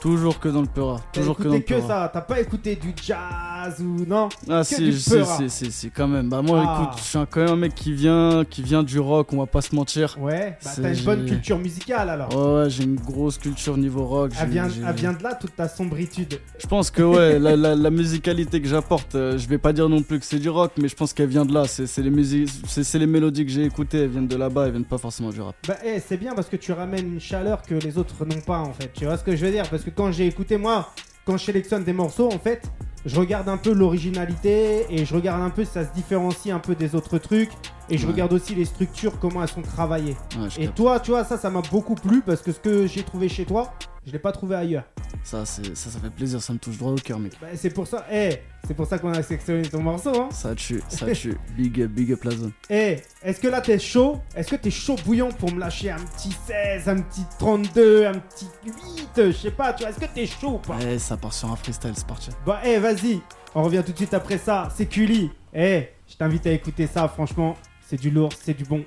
[0.00, 0.98] Toujours que dans le Peura.
[1.12, 1.86] Toujours que dans le que, Peura.
[1.86, 6.08] ça T'as pas écouté du jazz ou non Ah que si, si, si, si, quand
[6.08, 6.28] même.
[6.30, 6.80] Bah moi, Ah.
[6.82, 9.32] écoute, je suis un- quand même un mec qui vient, qui vient du rock.
[9.32, 10.16] On va pas se mentir.
[10.18, 12.34] Ouais, bah t'as une bonne culture musicale alors.
[12.34, 14.32] Ouais, ouais, j'ai une grosse culture niveau rock.
[14.40, 16.40] Elle vient, elle vient de là toute ta sombritude.
[16.58, 19.88] Je pense que ouais, la, la- la musicalité que j'apporte, euh, je vais pas dire
[19.90, 21.64] non plus que c'est du rock, mais je pense qu'elle vient de là.
[21.66, 24.72] C'est les musiques, c'est c'est les mélodies que j'ai écoutées, elles viennent de là-bas, elles
[24.72, 25.54] viennent pas forcément du rap.
[25.68, 28.60] Bah eh, c'est bien parce que tu ramènes une chaleur que les autres n'ont pas
[28.60, 28.90] en fait.
[28.94, 29.68] Tu vois ce que je veux dire?
[29.68, 30.92] Parce quand j'ai écouté moi,
[31.24, 32.70] quand je sélectionne des morceaux en fait,
[33.06, 36.58] je regarde un peu l'originalité et je regarde un peu si ça se différencie un
[36.58, 37.50] peu des autres trucs
[37.90, 38.12] et je Ouais.
[38.12, 40.16] regarde aussi les structures comment elles sont travaillées.
[40.38, 40.76] Ouais, Et capte.
[40.76, 43.44] toi, tu vois, ça, ça m'a beaucoup plu parce que ce que j'ai trouvé chez
[43.44, 43.72] toi,
[44.06, 44.84] je l'ai pas trouvé ailleurs.
[45.22, 47.32] ça, ça, ça fait plaisir, ça me touche droit au cœur, mec.
[47.40, 50.28] Bah, c'est pour ça, eh, c'est pour ça qu'on a sélectionné ton morceau, hein.
[50.30, 51.36] Ça tue, ça tue.
[51.56, 52.52] Big up, big up la zone.
[52.70, 54.18] Eh, est-ce que là t'es chaud?
[54.34, 58.12] Est-ce que t'es chaud bouillant pour me lâcher un petit 16, un petit 32, un
[58.14, 58.72] petit 8
[59.16, 60.76] Je sais pas, tu vois, est-ce que t'es chaud ou pas?
[60.76, 62.30] Ouais, ça part sur un freestyle, c'est parti.
[62.46, 63.20] Bah, eh, vas-y,
[63.54, 64.68] on revient tout de suite après ça.
[64.74, 65.30] C'est Cully.
[65.52, 67.54] Eh, je t'invite à écouter ça, franchement,
[67.90, 68.84] c'est du lourd, c'est du bon.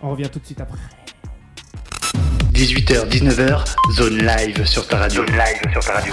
[0.00, 0.80] On revient tout de suite après.
[2.52, 5.24] 18h, 19h, zone live sur ta radio.
[5.24, 6.12] Zone live sur ta radio.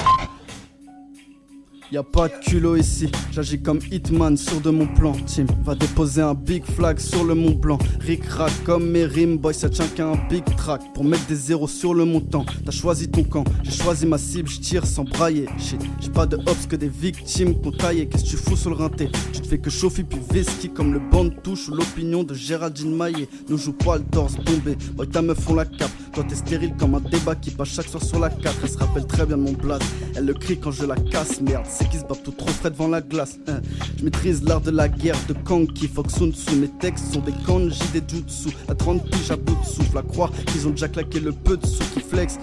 [1.89, 5.13] Y pas de culot ici, j'agis comme Hitman sûr de mon plan.
[5.25, 7.77] Team va déposer un big flag sur le Mont Blanc.
[8.01, 10.81] Rick rack comme mes rimes, boy, ça tient qu'à un big track.
[10.93, 13.45] Pour mettre des zéros sur le montant, t'as choisi ton camp.
[13.63, 15.45] J'ai choisi ma cible, je tire sans brailler.
[15.57, 18.05] Shit, j'ai pas de hops que des victimes qu'on taillé.
[18.07, 19.09] Qu'est-ce que tu fous sur le rinté?
[19.31, 22.93] Tu te fais que chauffer puis whisky comme le banc touche ou l'opinion de Géraldine
[22.93, 23.29] Maillet.
[23.47, 25.91] Nous joue pas le torse bombé, boy, ta meuf on la cape.
[26.17, 28.55] Toi t'es stérile comme un débat qui passe chaque soir sur la 4.
[28.63, 29.83] Elle se rappelle très bien de mon blaze.
[30.15, 31.67] Elle le crie quand je la casse, merde.
[31.69, 33.37] C'est qui se bat tout trop frais devant la glace.
[33.47, 33.61] hein?
[33.99, 36.33] Je maîtrise l'art de la guerre de Kanki, Fox Sun.
[36.59, 38.49] Mes textes sont des kanji, des jutsu.
[38.67, 41.55] À 30 piges à bout de souffle, à croire qu'ils ont déjà claqué le peu
[41.55, 42.39] de sous qui flex.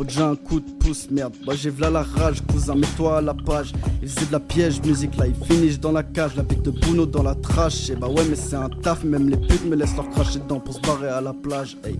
[0.00, 1.34] Faut déjà un coup de pouce, merde.
[1.44, 3.74] Moi j'ai v'là la rage, cousin, mets-toi à la page.
[4.00, 6.36] Il faisait de la piège, musique là, il finish dans la cage.
[6.36, 7.90] La pique de Bruno dans la trash.
[7.90, 10.58] Et bah ouais, mais c'est un taf, même les putes me laissent leur cracher dedans
[10.58, 11.76] pour se barrer à la plage.
[11.84, 11.98] Hey,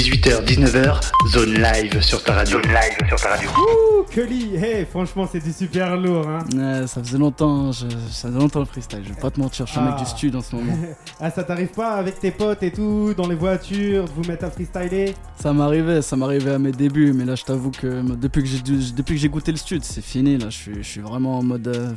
[0.00, 1.00] 18h, 19h,
[1.32, 2.58] zone live sur ta radio.
[2.60, 3.48] Zone live sur ta radio.
[3.48, 6.40] Ouh, Cully, eh, franchement, c'est du super lourd, hein.
[6.54, 9.64] Ouais, ça faisait longtemps, je- ça faisait longtemps le freestyle, je vais pas te mentir,
[9.66, 10.00] je suis un mec Ah.
[10.02, 10.74] du stud en ce moment.
[11.20, 14.44] Ah, ça t'arrive pas avec tes potes et tout, dans les voitures, de vous mettre
[14.44, 15.14] à freestyler?
[15.40, 18.60] Ça m'arrivait, ça m'arrivait à mes débuts, mais là je t'avoue que depuis que j'ai
[18.60, 21.38] dû- depuis que j'ai goûté le stud, c'est fini, là je suis, je suis vraiment
[21.38, 21.68] en mode...
[21.68, 21.88] euh,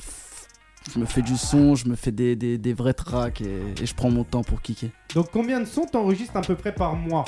[0.94, 3.86] je me fais du son, je me fais des, des, des vrais tracks et, et
[3.86, 4.90] je prends mon temps pour kicker.
[5.14, 7.26] Donc, combien de sons t'enregistres à peu près par mois?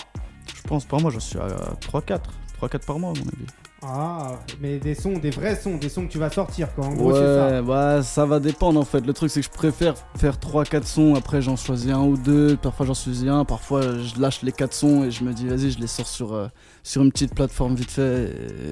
[0.56, 1.48] Je pense par moi, j'en suis à
[1.82, 2.20] 3-4.
[2.62, 3.46] 3-4 par mois à mon avis.
[3.84, 6.86] Ah, mais des sons, des vrais sons, des sons que tu vas sortir, quoi.
[6.86, 7.48] En gros, c'est ça.
[7.48, 9.04] Ouais, bah ça va dépendre en fait.
[9.04, 12.58] Le truc c'est que je préfère faire 3-4 sons, après j'en choisis un ou deux,
[12.58, 15.72] parfois j'en choisis un, parfois je lâche les 4 sons et je me dis vas-y
[15.72, 16.48] je les sors sur, euh,
[16.84, 18.32] sur une petite plateforme vite fait,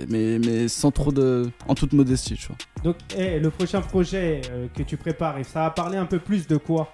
[0.10, 1.50] mais sans trop de...
[1.68, 2.58] en toute modestie tu vois.
[2.84, 6.20] Donc, eh, le prochain projet euh, que tu prépares, et ça va parler un peu
[6.20, 6.94] plus de quoi?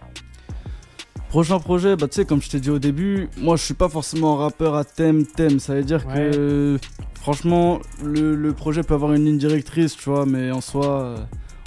[1.35, 3.89] Prochain projet, bah tu sais comme je t'ai dit au début, moi je suis pas
[3.89, 6.79] forcément un rappeur à thème thème, ça veut dire que
[7.15, 10.85] franchement le, le projet peut avoir une ligne directrice tu vois, mais en soi...
[11.01, 11.17] euh,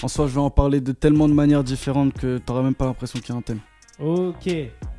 [0.03, 2.87] en soi, je vais en parler de tellement de manières différentes que t'auras même pas
[2.87, 3.59] l'impression qu'il y a un thème.
[4.03, 4.49] Ok,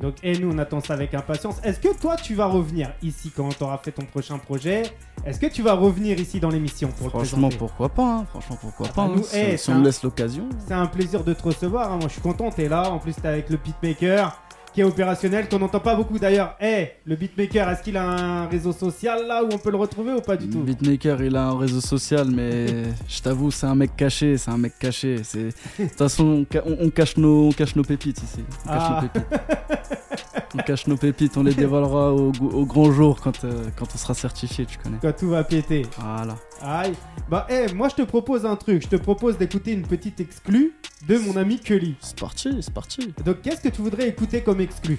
[0.00, 1.56] donc et nous on attend ça avec impatience.
[1.64, 4.82] Est-ce que toi tu vas revenir ici quand tu auras fait ton prochain projet?
[5.26, 8.26] Est-ce que tu vas revenir ici dans l'émission pour Franchement, pourquoi pas hein.
[8.30, 9.16] Franchement, pourquoi Ah pas bah hein.
[9.16, 10.48] nous, Si, eh, on un- me laisse l'occasion.
[10.64, 11.90] C'est un plaisir de te recevoir.
[11.90, 11.96] hein.
[11.96, 12.88] Moi je suis content, t'es là.
[12.88, 14.40] En plus t'es avec le beatmaker
[14.72, 16.56] qui est opérationnel, qu'on n'entend pas beaucoup d'ailleurs.
[16.60, 20.12] Eh, le beatmaker, est-ce qu'il a un réseau social là où on peut le retrouver
[20.12, 22.66] ou pas du tout Beatmaker, il a un réseau social, mais
[23.08, 25.16] je t'avoue, c'est un mec caché, c'est un mec caché.
[25.16, 28.44] De toute façon, on, on- on cache nos, on cache nos pépites ici.
[28.66, 29.00] On cache Ah.
[29.02, 29.40] nos pépites.
[30.54, 32.32] on cache nos pépites, on les dévoilera au,
[32.64, 34.98] grand jour quand, euh, quand on sera certifié, tu connais.
[35.00, 35.86] Quand tout va péter.
[35.98, 36.36] Voilà.
[36.62, 36.92] Aïe.
[37.28, 38.82] Bah, eh, moi je te propose un truc.
[38.82, 40.74] Je te propose d'écouter une petite exclue
[41.08, 41.94] de mon ami Kelly.
[42.00, 43.12] C'est parti, c'est parti.
[43.24, 44.98] Donc qu'est-ce que tu voudrais écouter comme exclu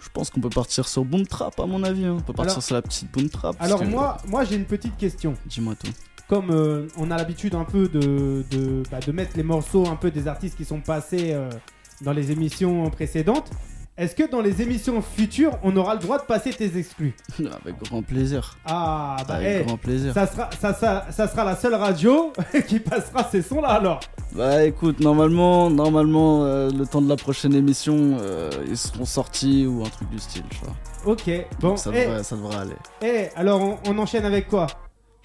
[0.00, 2.04] Je pense qu'on peut partir sur Boom Trap à mon avis.
[2.04, 2.16] hein.
[2.18, 3.56] On peut partir Alors- sur la petite Boom Trap.
[3.58, 5.34] Alors que- moi, moi j'ai une petite question.
[5.46, 5.90] Dis-moi tout.
[6.28, 9.96] Comme euh, on a l'habitude un peu de, de, bah, de mettre les morceaux un
[9.96, 11.50] peu des artistes qui sont passés euh,
[12.00, 13.50] dans les émissions précédentes,
[13.96, 17.78] est-ce que dans les émissions futures, on aura le droit de passer tes exclus Avec
[17.82, 18.56] grand plaisir.
[18.66, 20.12] Ah bah Avec eh, grand plaisir.
[20.14, 22.32] ça, sera, ça, ça, ça sera la seule radio
[22.68, 24.00] qui passera ces sons-là alors.
[24.34, 29.64] Bah écoute, normalement, normalement, euh, le temps de la prochaine émission, euh, ils seront sortis
[29.66, 30.74] ou un truc du style, tu vois.
[31.12, 31.30] Ok,
[31.60, 32.76] bon, Donc ça, eh, devrait, ça devrait aller.
[33.02, 34.66] eh, alors on, on enchaîne avec quoi?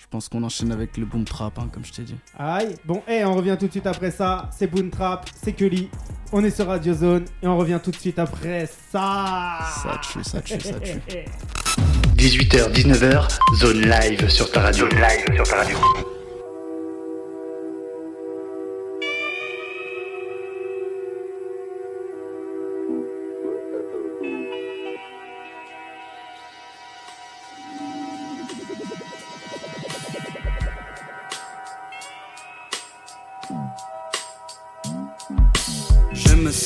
[0.10, 2.16] Pense qu'on enchaîne avec le Boom Trap, hein, comme je t'ai dit.
[2.38, 4.50] Aïe, bon, eh, on revient tout de suite après ça.
[4.58, 5.90] C'est Boon Trap, c'est Kelly.
[6.32, 9.60] On est sur Radio Zone et on revient tout de suite après ça.
[9.84, 11.00] Ça tue, ça tue, ça tue.
[12.18, 14.90] 18h, 19h, zone live sur ta radio.
[14.90, 16.19] Zone live sur ta radio.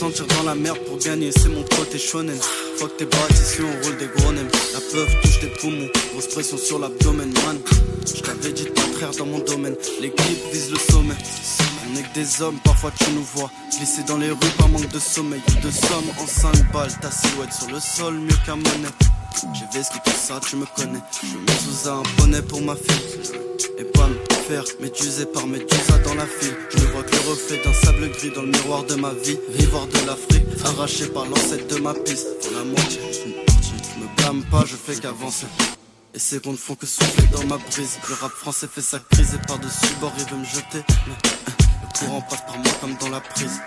[0.04, 2.38] Sentir dans la merde pour gagner, c'est mon côté shonen.
[2.78, 4.50] Fuck tes bâtisses, on roule des gros nems.
[4.74, 7.58] La peur touche tes poumons, grosse pression sur l'abdomen, man.
[8.06, 11.16] Je t'avais dit de traire dans mon domaine, l'équipe vise le sommet.
[11.88, 14.90] On est que des hommes, parfois tu nous vois glisser dans les rues par manque
[14.90, 15.42] de sommeil.
[15.64, 18.94] De somme en 5 balles, ta silhouette sur le sol, mieux qu'un monnaie.
[19.54, 21.00] J'ai vesqué tout ça, tu me connais.
[21.22, 23.32] Je me sous un bonnet pour ma fille.
[23.80, 26.56] Et me faire méduser par Médusa dans la file.
[26.70, 29.38] Je ne vois que le reflet d'un sable gris dans le miroir de ma vie.
[29.50, 32.28] Vivre de l'Afrique, arraché par l'ancêtre de ma piste.
[32.42, 33.00] Pour la moitié.
[33.12, 35.48] Je me blâme pas, je fais qu'avancer.
[36.14, 38.00] Et ces rondes font que souffler dans ma brise.
[38.10, 40.80] Le rap français fait sa crise et par-dessus bord il veut me jeter.
[40.80, 41.12] Euh,
[41.84, 43.60] le courant passe par moi comme dans la prise.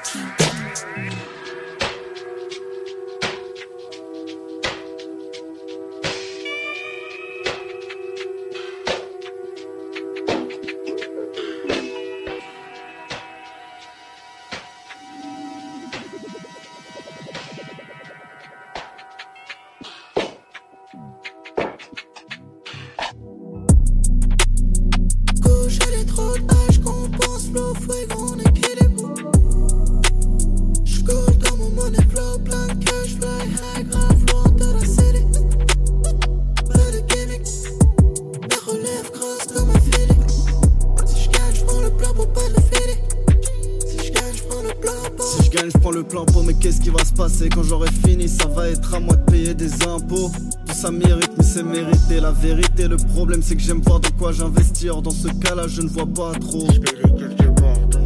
[47.54, 50.30] Quand j'aurai fini Ça va être à moi de payer des impôts.
[50.66, 52.20] Tout ça mérite, mais c'est mérité.
[52.20, 54.90] La vérité, le problème, c'est que j'aime voir de quoi j'investis.
[54.90, 56.66] Or, dans ce cas-là, je ne vois pas trop.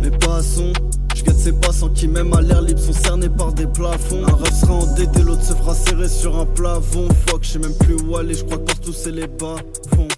[0.01, 0.73] Mais passons.
[1.17, 4.25] Je gâte ces passants qui, même à l'air libre, sont cernés par des plafonds.
[4.27, 7.09] Un rêve sera endetté, l'autre se fera serrer sur un plafond.
[7.27, 9.57] Fuck, je sais même plus où aller, je crois que partout c'est les bas
[9.95, 10.09] fonds.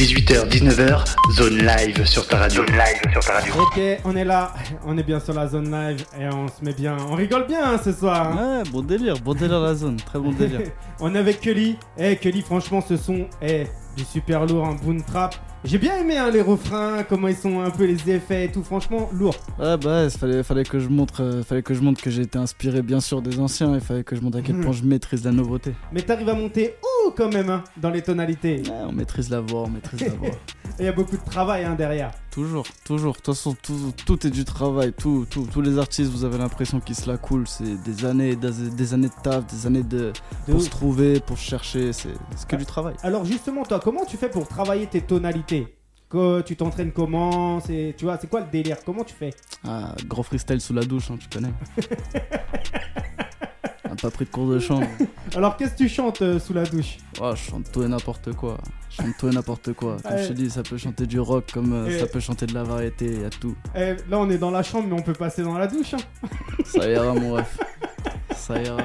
[0.00, 1.04] 18h, 19h,
[1.36, 2.64] zone live sur ta radio.
[2.64, 3.52] Zone live sur ta radio.
[3.60, 4.54] Ok, on est là,
[4.86, 7.74] on est bien sur la zone live et on se met bien, on rigole bien
[7.74, 8.28] hein, ce soir.
[8.32, 8.62] hein.
[8.62, 10.62] Ouais, bon délire, bon délire la zone, très bon délire.
[11.00, 11.76] on est avec Kelly.
[11.98, 15.34] Eh Kelly, franchement, ce son est du super lourd, un boom trap.
[15.62, 18.64] J'ai bien aimé hein, les refrains, comment ils sont un peu les effets et tout,
[18.64, 19.34] franchement lourd.
[19.58, 22.22] Ouais, bah, il fallait, fallait que je montre, euh, fallait que je montre que j'ai
[22.22, 23.74] été inspiré bien sûr des anciens.
[23.74, 24.64] Il fallait que je montre à quel Mhm.
[24.64, 25.74] point je maîtrise la nouveauté.
[25.92, 28.62] Mais t'arrives à monter haut quand même hein, dans les tonalités.
[28.66, 30.28] Ouais, on maîtrise la voix, on maîtrise la voix.
[30.78, 32.12] Et il y a beaucoup de travail hein, derrière.
[32.30, 33.12] Toujours, toujours.
[33.12, 34.92] De toute façon, tout, tout est du travail.
[34.92, 37.48] Tout, tout, tous les artistes, vous avez l'impression qu'ils se la coulent.
[37.48, 40.12] C'est des années, des, des années de taf, des années de,
[40.46, 41.92] De pour se trouver, pour se chercher.
[41.92, 42.14] C'est
[42.48, 42.94] que du travail.
[43.02, 45.76] Alors justement, toi, comment tu fais pour travailler tes tonalités?
[46.08, 47.60] Que tu t'entraînes comment?
[47.60, 48.78] C'est, tu vois, c'est quoi le délire?
[48.84, 49.32] Comment tu fais?
[49.64, 51.52] Ah, gros freestyle sous la douche, hein, tu connais.
[53.96, 54.80] pas pris de cours de chant.
[55.36, 56.98] Alors, qu'est-ce que tu chantes euh, sous la douche?
[57.20, 58.58] Oh, je chante tout et n'importe quoi.
[58.90, 59.96] Je chante tout et n'importe quoi.
[60.02, 60.22] Comme Ouais.
[60.22, 62.54] je te dis, ça peut chanter du rock comme euh, Et- ça peut chanter de
[62.54, 63.54] la variété, y a tout.
[63.74, 65.94] Eh, Là, on est dans la chambre, mais on peut passer dans la douche.
[65.94, 66.28] hein.
[66.64, 67.58] Ça ira, mon ref.
[68.36, 68.78] Ça ira.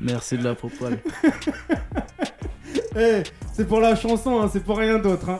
[0.00, 0.98] Merci de la propale.
[2.96, 5.28] Eh, c'est pour la chanson, hein, c'est pour rien d'autre.
[5.28, 5.38] hein.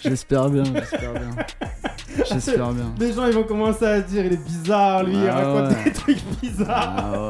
[0.00, 1.30] J'espère bien, j'espère bien.
[2.30, 2.94] J'espère bien.
[2.98, 5.84] Les gens, ils vont commencer à dire, il est bizarre, lui, il Ah raconte ouais.
[5.84, 6.94] des trucs bizarres.
[6.98, 7.28] Ah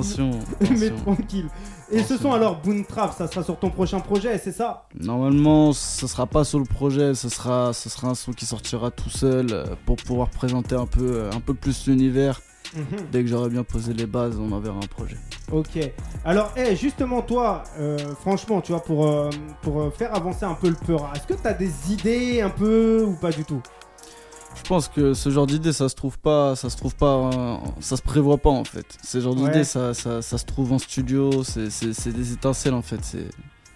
[0.00, 0.30] Attention,
[0.78, 1.48] Mais tranquille.
[1.90, 2.18] Et ce Attention.
[2.30, 4.86] son alors, Boon Trap, ça sera sur ton prochain projet, c'est ça?
[4.98, 8.90] Normalement, ce sera pas sur le projet, ce sera, ce sera un son qui sortira
[8.90, 12.40] tout seul euh, pour pouvoir présenter un peu, euh, un peu plus l'univers.
[12.74, 12.84] Mhm.
[13.10, 15.16] Dès que j'aurai bien posé les bases, on enverra un projet.
[15.50, 15.78] Ok.
[16.24, 19.28] Alors, eh, justement, toi, euh, franchement, tu vois, pour, euh,
[19.62, 23.14] pour faire avancer un peu le Peura, est-ce que t'as des idées un peu ou
[23.16, 23.60] pas du tout?
[24.56, 27.30] Je pense que ce genre d'idée, ça se trouve pas, ça se trouve pas,
[27.80, 28.86] ça se prévoit pas en fait.
[29.02, 29.50] Ce genre Ouais.
[29.50, 33.00] d'idée, ça, ça, ça se trouve en studio, c'est- des étincelles en fait,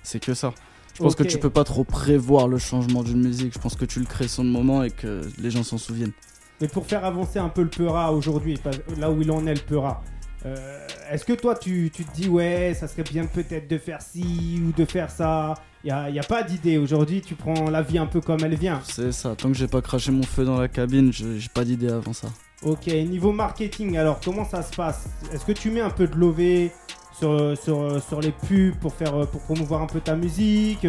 [0.02, 0.52] c'est que ça.
[0.94, 3.52] Je pense que tu peux pas trop prévoir le changement d'une musique.
[3.54, 6.12] Je pense que tu le crées sur le moment et que les gens s'en souviennent.
[6.60, 8.56] Mais pour faire avancer un peu le Peura aujourd'hui,
[8.96, 10.02] là où il en est le Peura,
[10.46, 14.00] euh, est-ce que toi tu, tu te dis ouais, ça serait bien peut-être de faire
[14.02, 15.54] ci ou de faire ça?
[15.84, 18.54] Il n'y a, a pas d'idée aujourd'hui, tu prends la vie un peu comme elle
[18.54, 18.80] vient.
[18.84, 19.34] C'est ça.
[19.36, 22.28] Tant que j'ai pas craché mon feu dans la cabine, j'ai pas d'idée avant ça.
[22.62, 25.06] Ok, niveau marketing, alors comment ça se passe?
[25.32, 26.72] Est-ce que tu mets un peu de lové
[27.18, 30.86] sur, sur, sur les pubs pour, faire, pour promouvoir un peu ta musique?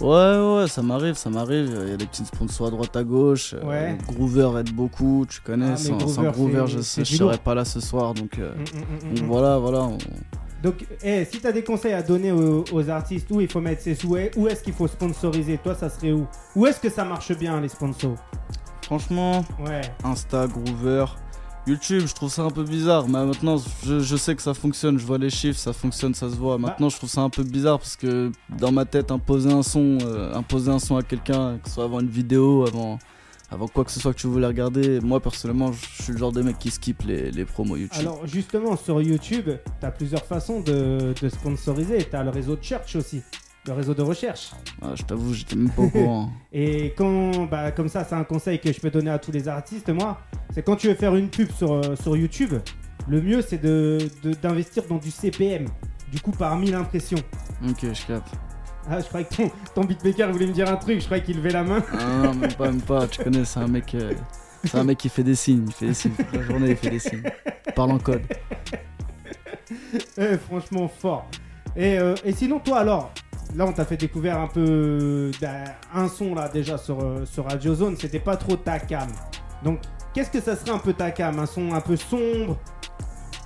[0.00, 0.06] Ouais,
[0.56, 1.76] ouais, ça m'arrive, ça m'arrive.
[1.84, 3.54] Il y a des petits sponsors à droite à gauche.
[3.54, 3.94] Euh.
[4.06, 5.70] Groover aide beaucoup, tu connais.
[5.72, 8.12] Ah, sans, sans Groover, je, du serais pas là ce soir.
[8.12, 9.26] Donc, euh, mm, mm, mm, donc mm.
[9.26, 9.80] voilà, voilà.
[9.84, 9.98] on-
[10.62, 13.60] Donc, eh, si tu as des conseils à donner aux, aux artistes, où il faut
[13.60, 16.26] mettre ses souhaits, où est-ce qu'il faut sponsoriser Toi, ça serait où?
[16.56, 18.16] Où est-ce que ça marche bien, les sponsors?
[18.82, 19.82] Franchement, Ouais.
[20.02, 21.04] Insta, Groover,
[21.66, 23.06] YouTube, je trouve ça un peu bizarre.
[23.06, 24.98] Mais maintenant, je, je sais que ça fonctionne.
[24.98, 26.56] Je vois les chiffres, ça fonctionne, ça se voit.
[26.58, 29.98] Maintenant, je trouve ça un peu bizarre parce que dans ma tête, imposer un son,
[30.02, 32.98] euh, imposer un son à quelqu'un, que ce soit avant une vidéo, avant,
[33.50, 35.00] avant quoi que ce soit que tu voulais regarder.
[35.00, 37.98] Moi, personnellement, je suis le genre de mec qui skip les, les promos YouTube.
[38.00, 39.48] Alors, justement, sur YouTube,
[39.80, 42.04] tu as plusieurs façons de, de sponsoriser.
[42.04, 43.22] Tu as le réseau de Church aussi,
[43.66, 44.50] le réseau de recherche.
[44.82, 46.30] Ah, je t'avoue, j'étais même pas au courant.
[46.52, 49.48] Et quand, bah, comme ça, c'est un conseil que je peux donner à tous les
[49.48, 50.18] artistes, moi,
[50.54, 52.54] c'est quand tu veux faire une pub sur, euh, sur YouTube,
[53.08, 55.66] le mieux c'est de, de- d'investir dans du CPM,
[56.12, 57.18] du coup par 1000 impressions.
[57.66, 58.34] ok, je capte.
[58.90, 61.36] Ah, je croyais que ton, ton beatmaker voulait me dire un truc, je croyais qu'il
[61.36, 61.82] levait la main.
[61.92, 63.06] Ah, non, même pas, même pas.
[63.06, 63.94] Tu connais, c'est un mec.
[63.94, 64.12] euh,
[64.64, 65.64] c'est un mec qui fait des signes.
[65.68, 67.22] Il fait des signes toute la journée, il fait des signes.
[67.66, 68.22] Il parle en code.
[70.16, 71.26] Eh, franchement, fort.
[71.76, 73.12] Et, euh, et sinon, toi alors,
[73.54, 75.48] là on t'a fait découvrir un peu bah,
[75.94, 79.08] un son là déjà sur, euh, sur Radio Zone, c'était pas trop ta cam.
[79.62, 79.80] Donc,
[80.14, 81.38] qu'est-ce que ça serait un peu ta cam?
[81.38, 82.58] Un son un peu sombre?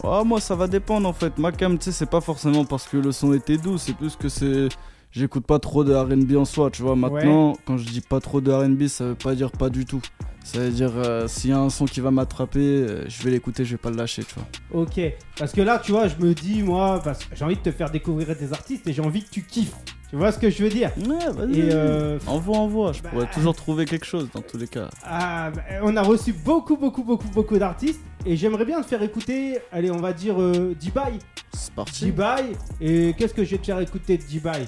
[0.05, 1.37] Oh, moi, ça va dépendre en fait.
[1.39, 4.17] Ma cam, tu sais, c'est pas forcément parce que le son était doux, c'est plus
[4.17, 4.69] que c'est.
[5.13, 6.97] J'écoute pas trop de RB en soi, tu vois.
[6.97, 10.01] Maintenant, quand je dis pas trop de RB, ça veut pas dire pas du tout.
[10.45, 13.31] Ça veut dire, euh, s'il y a un son qui va m'attraper, euh, je vais
[13.31, 14.83] l'écouter, je vais pas le lâcher, tu vois.
[14.83, 15.01] Ok,
[15.39, 17.71] parce que là, tu vois, je me dis, moi, parce que j'ai envie de te
[17.71, 19.77] faire découvrir des artistes et j'ai envie que tu kiffes.
[20.11, 20.91] Tu vois ce que je veux dire?
[21.07, 21.61] Ouais, vas-y.
[21.61, 22.93] Et euh, Envoie, envoie.
[22.93, 23.11] Je Bah.
[23.13, 24.89] pourrais toujours trouver quelque chose dans tous les cas.
[25.05, 29.03] ah, bah, on a reçu beaucoup, beaucoup, beaucoup, beaucoup d'artistes et j'aimerais bien te faire
[29.03, 31.19] écouter, allez, on va dire euh, D-Bye.
[31.55, 32.07] C'est parti.
[32.07, 34.67] D-Bye, et qu'est-ce que je vais te faire écouter de D-Bye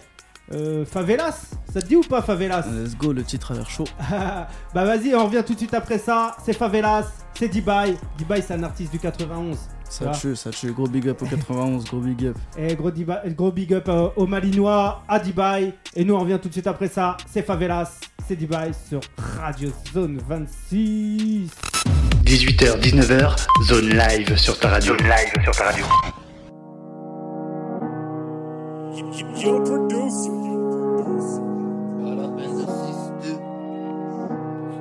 [0.52, 3.84] euh, Favelas Ça te dit ou pas Favelas Let's go, le titre a l'air chaud.
[4.74, 6.36] Bah vas-y, on revient tout de suite après ça.
[6.44, 7.06] C'est Favelas,
[7.38, 7.96] c'est D-Bye.
[8.18, 9.56] D-Bye, c'est un artiste du 91.
[9.88, 10.72] Ça tue, ça tue.
[10.72, 12.36] Gros big up au 91, gros big up.
[12.58, 15.72] Et gros, D-Bye- gros big up euh, aux Malinois, à D-Bye.
[15.94, 17.16] Et nous, on revient tout de suite après ça.
[17.30, 19.00] C'est Favelas, c'est D-Bye sur
[19.40, 21.50] Radio Zone 26.
[22.24, 23.36] 18h, 19h,
[23.68, 24.96] zone live sur ta radio.
[24.96, 25.84] Zone live sur ta radio.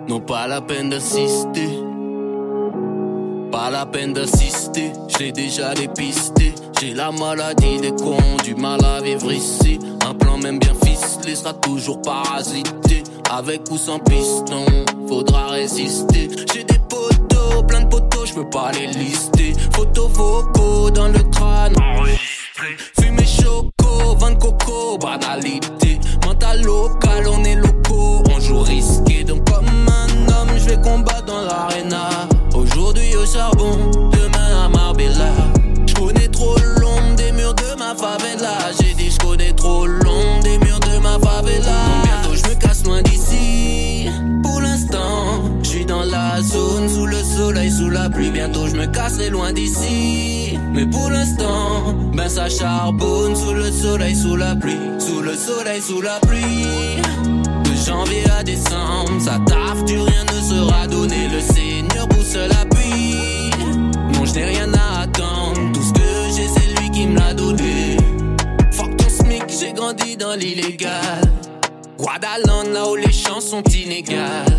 [0.08, 1.70] Non, pas la peine d'assister.
[3.52, 6.54] Pas la peine d'assister, je l'ai déjà dépisté.
[6.80, 9.80] J'ai la maladie des cons, du mal à vivre ici.
[10.06, 13.04] Un plan même bien ficelé sera toujours parasité.
[13.32, 14.66] Avec ou sans piston,
[15.08, 16.30] faudra résister.
[16.54, 19.54] J'ai des poteaux, plein de poteaux, je peux pas les lister.
[19.72, 21.76] Photos vocaux dans le crâne.
[21.82, 22.76] Enregistré.
[23.00, 26.00] Fumée choco, vin de coco, banalité.
[26.26, 29.24] Mental local, on est locaux, on joue risqué.
[29.24, 29.66] Donc comme
[30.58, 32.10] je vais combattre dans l'arena.
[32.56, 35.32] Aujourd'hui au charbon, demain à Marbella.
[35.86, 38.58] Je connais trop l'ombre des murs de ma favela.
[38.80, 41.72] J'ai dit je connais trop l'ombre des murs de ma favela.
[42.04, 44.10] Bientôt je me casse loin d'ici.
[44.44, 48.32] Pour l'instant, je suis dans la zone, sous le soleil, sous la pluie.
[48.32, 50.58] Bientôt je me casserai loin d'ici.
[50.74, 55.82] Mais pour l'instant, ben ça charbonne sous le soleil, sous la pluie, sous le soleil,
[55.82, 57.02] sous la pluie.
[57.86, 61.28] Janvier à décembre, ça taffe, du rien ne sera donné.
[61.28, 63.16] Le Seigneur pousse l'appui.
[64.14, 65.60] Non, je n'ai rien à attendre.
[65.74, 67.98] Tout ce que j'ai, c'est lui qui me l'a donné.
[68.72, 71.22] Fuck ton smic, j'ai grandi dans l'illégal.
[71.98, 74.58] Guadalupe, là où les chances sont inégales.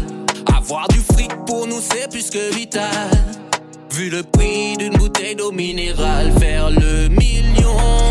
[0.55, 3.11] Avoir du fric pour nous, c'est plus que vital.
[3.91, 8.04] Vu le prix d'une bouteille d'eau minérale, faire le million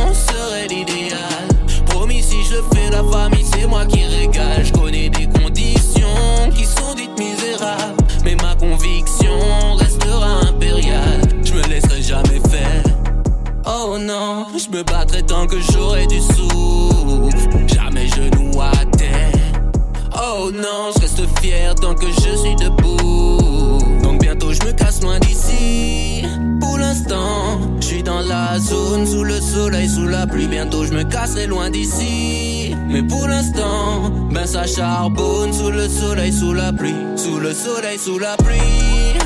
[2.54, 4.66] je fais, la famille, c'est moi qui régale.
[4.66, 8.04] Je connais des conditions qui sont dites misérables.
[8.24, 11.22] Mais ma conviction restera impériale.
[11.44, 12.84] Je me laisserai jamais faire.
[13.66, 17.68] Oh non, je me battrai tant que j'aurai du souffle.
[17.74, 19.32] Jamais genou à terre.
[20.16, 23.80] Oh non, je reste fier tant que je suis debout.
[24.04, 26.24] Donc bientôt je me casse loin d'ici.
[26.60, 27.60] Pour l'instant,
[28.04, 30.48] dans la zone sous le soleil, sous la pluie.
[30.48, 32.76] Bientôt je me casserai loin d'ici.
[32.88, 36.96] Mais pour l'instant, ben ça charbonne sous le soleil, sous la pluie.
[37.16, 39.18] Sous le soleil, sous la pluie.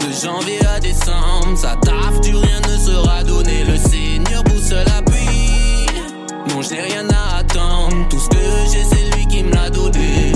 [0.00, 3.64] De janvier à décembre, ça taffe, du rien ne sera donné.
[3.64, 5.86] Le Seigneur pousse l'appui.
[6.48, 8.08] Non, je n'ai rien à attendre.
[8.08, 10.32] Tout ce que j'ai, c'est lui qui me l'a donné.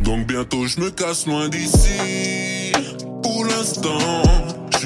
[0.00, 2.72] Donc bientôt je me casse loin d'ici.
[3.22, 3.98] Pour l'instant,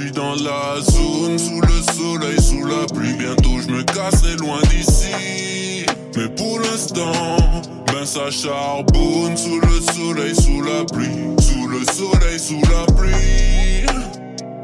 [0.01, 3.15] suis dans la zone, sous le soleil, sous la pluie.
[3.15, 5.87] Bientôt je me casserai loin d'ici.
[6.17, 7.13] Mais pour l'instant,
[7.87, 11.37] ben ça charbonne sous le soleil, sous la pluie.
[11.41, 13.87] Sous le soleil, sous la pluie.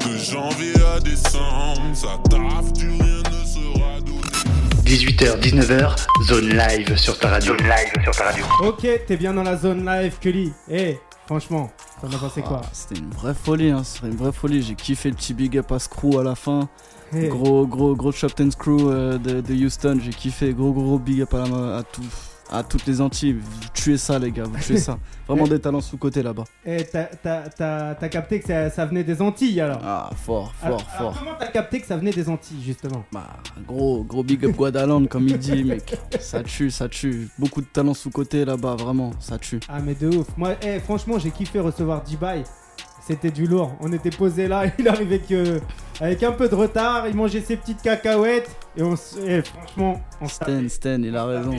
[0.05, 4.21] De janvier à décembre, ça taffe, du rien ne sera donné.
[4.85, 5.95] 18h, 19h,
[6.27, 7.57] zone live sur ta radio.
[7.57, 8.45] Zone live sur ta radio.
[8.63, 10.51] Ok, t'es bien dans la zone live, Kelly.
[10.69, 11.69] Eh, franchement,
[12.01, 13.83] t'en as pensé quoi Ah, C'était une vraie folie, hein.
[13.83, 14.61] C'était une vraie folie.
[14.61, 16.67] J'ai kiffé le petit big up à Screw à la fin.
[17.13, 19.97] Gros, gros, gros Shopton Screw euh, de, de Houston.
[20.01, 20.53] J'ai kiffé.
[20.53, 22.01] Gros, gros big up à, la- à, tout,
[22.51, 23.33] à toutes les Antilles.
[23.33, 24.43] Vous tuez ça, les gars.
[24.43, 24.97] Vous tuez ça.
[25.27, 26.45] Vraiment des talents sous-côté là-bas.
[26.65, 31.13] eh, t'as- capté que ça, ça venait des Antilles alors Ah, fort, alors, fort, alors
[31.13, 31.19] fort.
[31.23, 33.03] comment t'as capté que ça venait des Antilles justement?
[33.11, 33.27] Bah,
[33.67, 35.97] gros, gros big up Guadalupe, comme il dit, mec.
[36.19, 37.27] Ça tue, ça tue.
[37.37, 39.11] Beaucoup de talents sous-côté là-bas, vraiment.
[39.19, 39.59] Ça tue.
[39.67, 40.27] Ah mais de ouf.
[40.37, 42.43] Moi, eh, franchement, j'ai kiffé recevoir D-Bye.
[43.05, 43.73] C'était du lourd.
[43.79, 45.59] On était posé là, il arrivait que
[46.01, 50.01] avec un peu de retard, il mangeait ses petites cacahuètes et on s- eh, franchement,
[50.21, 51.51] on s'appelait- Stan, il a on raison.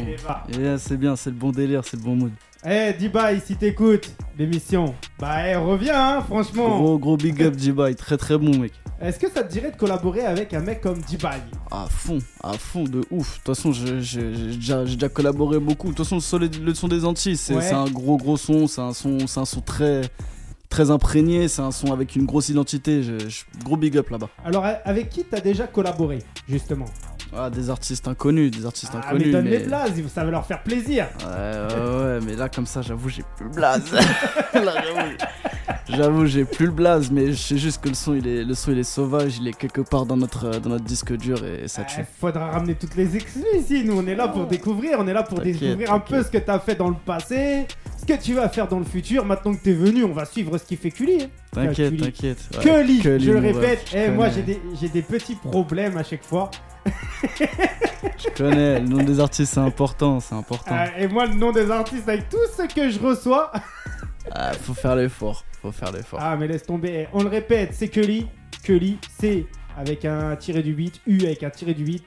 [0.58, 2.32] Yeah, c'est bien, c'est le bon délire, c'est le bon mood.
[2.66, 6.76] Eh, D-Bye, si t'écoutes l'émission, bah eh, reviens, hein, franchement.
[6.78, 7.94] Gros, gros big up, J-Bye.
[7.94, 8.72] Très, très bon, mec.
[9.00, 11.40] Est-ce que ça te dirait de collaborer avec un mec comme D-Bye
[11.70, 13.38] À fond, à fond, de ouf.
[13.38, 15.90] De toute façon, j'ai déjà, collaboré beaucoup.
[15.90, 17.70] De toute façon, le son, le son des Antilles, c'est Ouais.
[17.72, 18.66] un gros, gros son.
[18.66, 20.00] C'est un son, c'est un son très,
[20.68, 21.48] très imprégné.
[21.48, 23.02] C'est un son avec une grosse identité.
[23.02, 24.28] Je- je- gros big up là-bas.
[24.44, 26.86] Alors, avec qui t'as déjà collaboré, justement?
[27.36, 29.32] Ah, des artistes inconnus, des artistes Ah, mais inconnus.
[29.32, 31.06] donne les mais- blases, ça va leur faire plaisir.
[31.20, 33.82] Ouais, ouais, ouais, mais là, comme ça, j'avoue, j'ai plus blaze.
[34.54, 35.10] Là, j'avoue,
[35.90, 38.54] j'avoue, j'ai plus le blaze, mais je sais juste que le son, il est, le
[38.54, 41.44] son, il est sauvage, il est quelque part dans notre, euh, dans notre disque dur
[41.44, 42.00] et ça tue.
[42.00, 43.84] Eh, faudra ramener toutes les exclus ici.
[43.84, 44.98] Nous, on est là pour découvrir.
[45.00, 47.66] On est là pour découvrir un peu ce que t'as fait dans le passé,
[47.96, 49.24] ce que tu vas faire dans le futur.
[49.24, 51.22] Maintenant que t'es venu, on va suivre ce qui fait Cully.
[51.24, 51.28] hein.
[51.52, 52.38] T'inquiète, t'inquiète.
[52.64, 52.86] ouais.
[53.18, 53.84] Je le répète.
[53.94, 56.50] eh, moi, j'ai des, j'ai des petits problèmes à chaque fois.
[57.38, 60.74] Je connais, le nom des artistes, c'est important, c'est important.
[60.74, 63.52] Euh, et moi, le nom des artistes, avec tout ce que je reçois.
[64.32, 66.20] Ah, faut faire l'effort, faut faire l'effort.
[66.22, 66.90] Ah, mais laisse tomber.
[67.04, 68.26] Eh, On le répète, c'est Cully.
[68.62, 71.00] Cully, c'est avec un tiré du 8.
[71.06, 72.04] U avec un tiré du 8.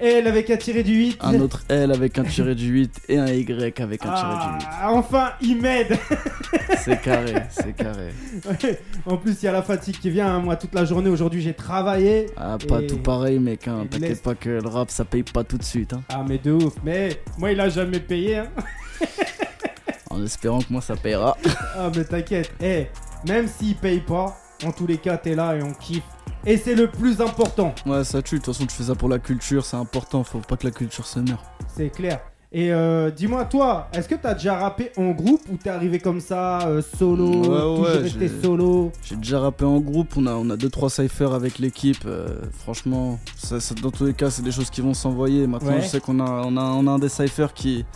[0.00, 1.18] L avec un tiré du 8.
[1.20, 3.50] Un autre L avec un tiré du 8 et un Y
[3.80, 5.90] avec un tiré du Ah, enfin, il m'aide.
[5.92, 5.98] 8.
[6.84, 8.08] C'est carré, c'est carré.
[8.44, 8.80] Ouais.
[9.06, 10.26] en plus, il y a la fatigue qui vient.
[10.34, 10.40] hein.
[10.40, 12.26] Moi, toute la journée aujourd'hui, j'ai travaillé.
[12.36, 13.68] Ah, pas tout pareil, mec.
[13.68, 13.86] hein.
[13.88, 15.92] T'inquiète pas que le rap, ça paye pas tout de suite.
[15.92, 16.02] Hein.
[16.08, 16.74] Ah, mais de ouf.
[16.84, 18.42] Mais moi, il a jamais payé.
[20.12, 21.36] En espérant que moi, ça payera.
[21.76, 22.52] Ah, mais t'inquiète.
[22.60, 22.86] Eh,
[23.26, 26.02] même s'il paye pas, en tous les cas, t'es là et on kiffe.
[26.44, 27.74] Et c'est le plus important.
[27.86, 28.38] Ouais, ça tue.
[28.38, 30.22] De toute façon, tu fais ça pour la culture, c'est important.
[30.24, 31.42] Faut pas que la culture se meure.
[31.74, 32.20] C'est clair.
[32.54, 36.20] Et euh, dis-moi, toi, est-ce que t'as déjà rappé en groupe ou t'es arrivé comme
[36.20, 38.92] ça, euh, solo, Ouais, toujours ouais, resté j'ai- solo?
[39.02, 40.12] J'ai déjà rappé en groupe.
[40.18, 42.02] On a, on a deux trois cyphers avec l'équipe.
[42.04, 42.26] euh,
[42.58, 45.46] franchement, ça, ça- dans tous les cas, c'est des choses qui vont s'envoyer.
[45.46, 45.80] Maintenant, Ouais.
[45.80, 47.86] je sais qu'on a, on a, on a un des cyphers qui,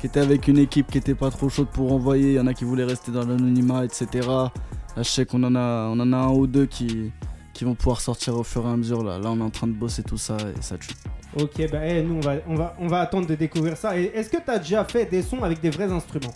[0.00, 2.32] qui était avec une équipe qui était pas trop chaude pour envoyer.
[2.32, 4.06] Il y en a qui voulaient rester dans l'anonymat, etc.
[4.28, 4.52] Là,
[4.98, 7.10] je sais qu'on en a, on en a un ou deux qui,
[7.52, 9.02] qui vont pouvoir sortir au fur et à mesure.
[9.02, 10.94] Là, là, on est en train de bosser tout ça et ça tue.
[11.40, 13.98] Ok, bah eh, nous, on va, on, va, on va attendre de découvrir ça.
[13.98, 16.34] Et est-ce que t'as déjà fait des sons avec des vrais instruments?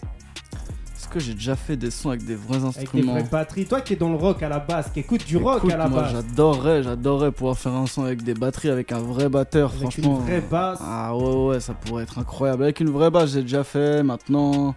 [1.10, 3.64] Que j'ai déjà fait des sons avec des vrais Avec des instruments vraies batteries.
[3.64, 5.88] Toi qui es dans le rock à la base, qui écoute du rock à la
[5.88, 6.12] moi, base.
[6.12, 10.18] j'adorerais, j'adorerais pouvoir faire un son avec des batteries, avec un vrai batteur, Avec franchement.
[10.18, 10.78] une vraie basse.
[10.82, 12.62] Ah ouais, ouais, ça pourrait être incroyable.
[12.64, 14.02] Avec une vraie basse, j'ai déjà fait.
[14.02, 14.74] Maintenant,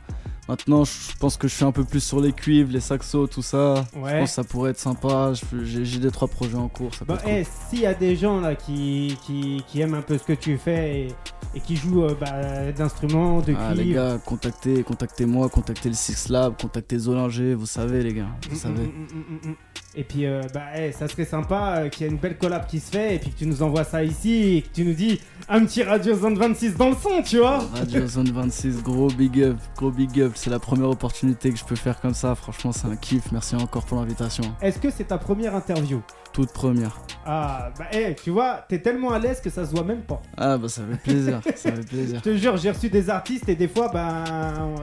[0.52, 3.42] maintenant, je pense que je suis un peu plus sur les cuivres, les saxos, tout
[3.42, 3.86] ça.
[3.96, 4.20] Je Ouais.
[4.20, 5.32] pense que ça pourrait être sympa.
[5.34, 6.94] Je- J'ai des trois projets en cours.
[6.94, 7.44] Ça peut Bah, cool.
[7.70, 10.58] s'il y a des gens là qui, qui, qui aiment un peu ce que tu
[10.58, 11.08] fais et,
[11.56, 16.30] et qui jouent euh, bah, d'instruments, de Ah, les gars, contactez, contactez-moi, contactez le Six
[16.30, 18.84] Lab, contactez Zolinger, vous savez, les gars, vous Mm, savez.
[18.88, 19.56] mm, mm, mm.
[19.94, 22.66] Et puis, euh, bah, eh, ça serait sympa euh, qu'il y ait une belle collab
[22.66, 24.94] qui se fait et puis que tu nous envoies ça ici et que tu nous
[24.94, 27.60] dis un petit Radio Zone 26 dans le son, tu vois.
[27.74, 30.32] Radio Zone 26, gros big up, gros big up.
[30.44, 32.34] C'est la première opportunité que je peux faire comme ça.
[32.34, 33.32] Franchement, c'est un kiff.
[33.32, 34.44] Merci encore pour l'invitation.
[34.60, 36.02] Est-ce que c'est ta première interview?
[36.34, 37.00] Toute première.
[37.28, 40.20] Ah, bah, eh, tu vois, t'es tellement à l'aise que ça se voit même pas.
[40.36, 41.42] Ah, bah, ça fait plaisir.
[41.56, 42.22] ça fait plaisir.
[42.26, 44.24] Je te jure, j'ai reçu des artistes et des fois, ben,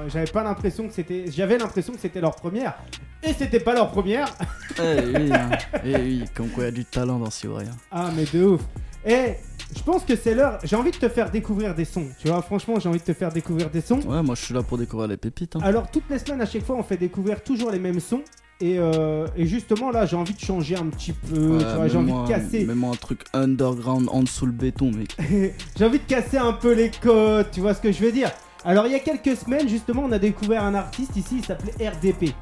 [0.07, 1.25] j'avais pas l'impression que c'était.
[1.29, 2.79] J'avais l'impression que c'était leur première.
[3.25, 4.33] Et c'était pas leur première.
[4.79, 5.51] Eh oui, hein.
[5.85, 7.73] Eh oui, comme quoi il y a du talent dans rien.
[7.91, 8.61] Ah, mais de ouf.
[9.07, 9.35] Et
[9.77, 10.59] je pense que c'est l'heure.
[10.65, 12.07] J'ai envie de te faire découvrir des sons.
[12.19, 14.01] Tu vois, franchement, j'ai envie de te faire découvrir des sons.
[14.01, 15.57] Ouais, moi je suis là pour découvrir les pépites.
[15.57, 15.61] Hein.
[15.63, 18.23] Alors, toutes les semaines, à chaque fois, on fait découvrir toujours les mêmes sons.
[18.61, 21.37] Et, euh, et justement, là, j'ai envie de changer un petit peu.
[21.59, 22.65] Ouais, tu vois, j'ai envie mets-moi- de casser.
[22.65, 25.17] Mets-moi un truc underground en dessous le béton, mec.
[25.79, 27.47] j'ai envie de casser un peu les codes.
[27.53, 28.31] Tu vois ce que je veux dire
[28.65, 31.37] Alors, il y a quelques semaines, justement, on a découvert un artiste ici.
[31.39, 32.35] Il s'appelait RDP.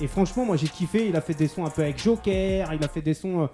[0.00, 1.08] Et franchement, moi, j'ai kiffé.
[1.08, 2.70] Il a fait des sons un peu avec Joker.
[2.74, 3.44] Il a fait des sons.
[3.44, 3.46] euh,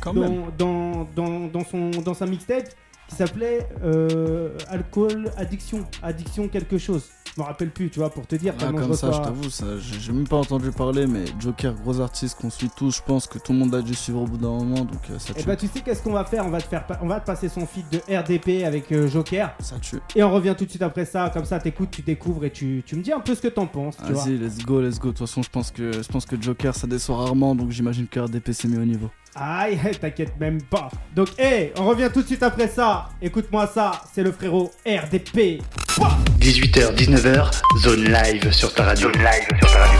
[0.00, 0.44] Quand dans, même.
[0.56, 2.68] dans, dans, dans son, dans sa mixtape
[3.08, 5.84] qui s'appelait euh, Alcool Addiction.
[6.02, 7.10] Addiction quelque chose.
[7.36, 8.54] Je me rappelle plus, tu vois, pour te dire.
[8.60, 12.36] Ah, comme ça, je t'avoue, ça, j'ai même pas entendu parler, mais Joker, gros artiste
[12.40, 14.48] qu'on suit tous, je pense que tout le monde a dû suivre au bout d'un
[14.48, 15.46] moment, donc euh, ça Et tue.
[15.46, 16.44] bah tu sais qu'est-ce qu'on va faire?
[16.46, 19.54] On va, te faire on va te passer son feed de RDP avec euh, Joker
[19.60, 19.98] Ça tue.
[20.16, 22.82] et on revient tout de suite après ça comme ça t'écoutes tu découvres et tu,
[22.84, 24.24] tu me dis un peu ce que t'en penses tu vois.
[24.24, 25.08] Vas-y, let's go, let's go.
[25.08, 28.06] De toute façon, je pense que, je pense que Joker, ça déçoit rarement, donc j'imagine
[28.06, 29.10] que RDP c'est mis au niveau.
[29.34, 33.92] Aïe t'inquiète même pas donc hé on revient tout de suite après ça écoute-moi ça
[34.12, 35.60] c'est le frérot RDP
[36.40, 39.10] 18h, 19h, zone live sur ta radio.
[39.12, 39.98] Zone live sur ta radio.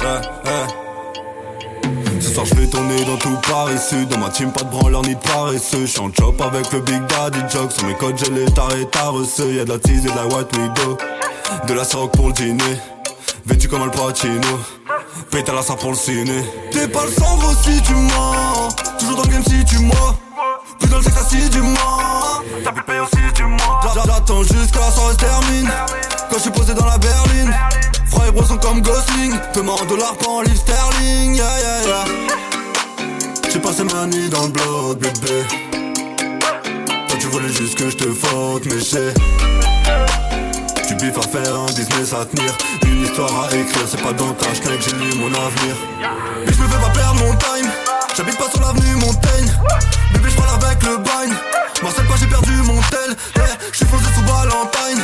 [0.00, 2.20] Ouais, ouais.
[2.20, 4.08] Ce soir je vais tourner dans tout Paris Sud.
[4.08, 5.86] Dans ma team pas de branleur ni de paresseux.
[5.86, 9.52] J'suis en chop avec le Big Daddy Jog Sur mes codes j'ai les tarés taresseux.
[9.52, 10.96] Y'a de la tease et de la white widow.
[11.66, 12.78] De la rock pour le dîner.
[13.44, 14.81] Vêtu comme Al Pacino
[15.32, 16.44] Pète à la ça pour le ciné.
[16.70, 18.68] T'es pas le cendre si tu mens.
[18.98, 20.14] Toujours dans le game si tu mens.
[20.78, 23.56] Plus dans le sexe si tu mens T'as pu payer aussi tu mens
[23.94, 25.70] J'a- J'attends jusqu'à la soirée se termine.
[26.30, 27.50] Quand je suis posé dans la berline.
[28.10, 29.32] Froid et sont comme Gosling.
[29.54, 31.34] Fais-moi en dollars pas en livre sterling.
[31.34, 32.04] Yeah yeah yeah.
[33.50, 35.44] J'ai passé ma nuit dans le bloc bébé.
[37.08, 39.14] Toi tu voulais juste que je te faute mais j'ai
[40.92, 42.52] Tu biffes à faire un business à tenir.
[42.84, 45.74] Une histoire à écrire C'est pas dans ta schneck j'ai lu mon avenir.
[46.44, 47.70] Mais je me fais pas perdre mon time.
[48.14, 49.50] J'habite pas sur l'avenue Montaigne.
[50.12, 51.32] Bébé je parle avec le bagne.
[51.82, 53.16] Marcel pas j'ai perdu mon tel.
[53.36, 55.02] Yeah, Je suis posé sous Valentine.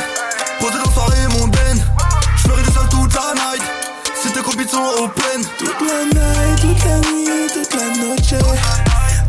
[0.59, 1.83] Posé dans soirée mondaine.
[2.37, 3.63] Je ferai du sale toute la night.
[4.13, 5.41] Si tes copines sont open.
[5.57, 8.35] Toute la night, toute la nuit, toute la noche.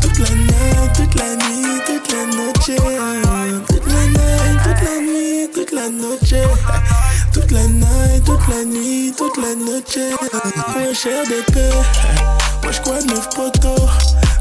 [0.03, 2.67] Toute la night, toute la nuit, toute la noche.
[2.67, 5.30] Toute la night, toute la nuit,
[5.91, 6.35] noche.
[7.33, 9.99] Toute la night, toute la nuit, toute la noche.
[10.77, 11.75] Un cher d'épée.
[12.63, 13.87] Moi je crois neuf poteaux.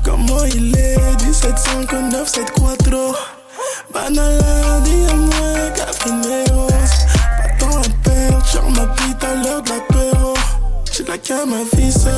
[0.03, 0.97] Comment il est?
[1.17, 3.39] 17 5 9 7 4
[3.93, 6.67] Banala, dis-moi, Caprineos.
[6.67, 10.33] Pas tant à perdre, genre ma bite à l'heure de l'apéro.
[10.91, 12.11] J'ai la cam à visa,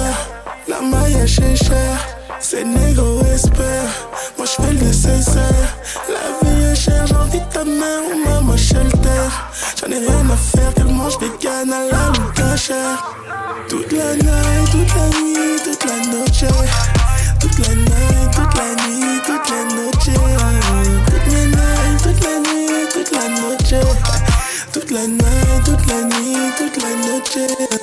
[0.67, 2.20] la maille à cher.
[2.43, 5.77] C'est négro espère, moi je fais le nécessaire.
[6.09, 9.29] La vie est chère, envie de ta mère ou maman shelter.
[9.79, 13.15] J'en ai rien à faire, qu'elle mange vegan à la loupe chère.
[13.69, 16.45] Toute la night, toute la nuit, toute la noche.
[17.39, 20.09] Toute la night, toute la nuit, toute la noche.
[21.05, 23.73] Toute la night, toute la nuit, toute la noche.
[24.73, 27.80] Toute la night, toute la nuit, toute la noche.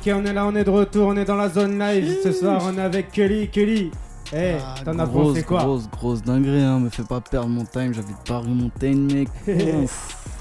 [0.00, 2.18] Ok, on est là, on est de retour, on est dans la zone live.
[2.22, 3.48] Ce soir, on est avec Kelly.
[3.48, 3.90] Kelly,
[4.32, 6.78] eh, Ah, t'en as pensé quoi Grosse, grosse dinguerie, hein.
[6.78, 7.92] Me fais pas perdre mon time.
[7.92, 9.28] J'habite Paris Montaigne, mec.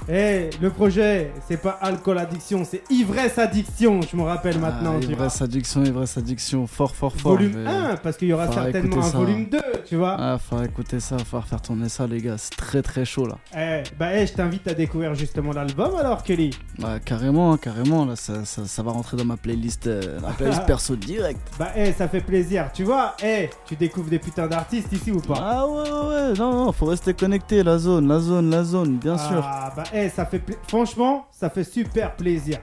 [0.09, 4.95] Eh, le projet, c'est pas alcool addiction, c'est ivresse addiction, je me rappelle maintenant.
[5.01, 6.65] Ah, ivresse addiction, ivresse addiction.
[6.65, 7.33] Fort, fort, fort.
[7.33, 9.17] Volume je vais- 1, parce qu'il y aura certainement un ça.
[9.17, 10.15] volume 2, tu vois.
[10.17, 12.35] Ah, faut écouter ça, faut faire tourner ça, les gars.
[12.37, 13.35] C'est très, très chaud, là.
[13.57, 16.51] Eh, bah, eh, je t'invite à découvrir justement l'album alors, Kelly.
[16.79, 18.05] Bah, carrément, hein, carrément.
[18.05, 21.41] Là, ça, ça, ça va rentrer dans ma playlist, euh, la playlist perso direct.
[21.59, 23.15] Bah, eh, ça fait plaisir, tu vois.
[23.21, 25.35] Eh, tu découvres des putains d'artistes ici ou pas?
[25.37, 26.33] Ah ouais, ouais, ouais.
[26.39, 27.61] Non, non, faut rester connecté.
[27.61, 29.41] La zone, la zone, la zone, bien sûr.
[29.43, 30.41] Ah, bah, eh, ça fait.
[30.67, 32.59] Franchement, ça fait super plaisir.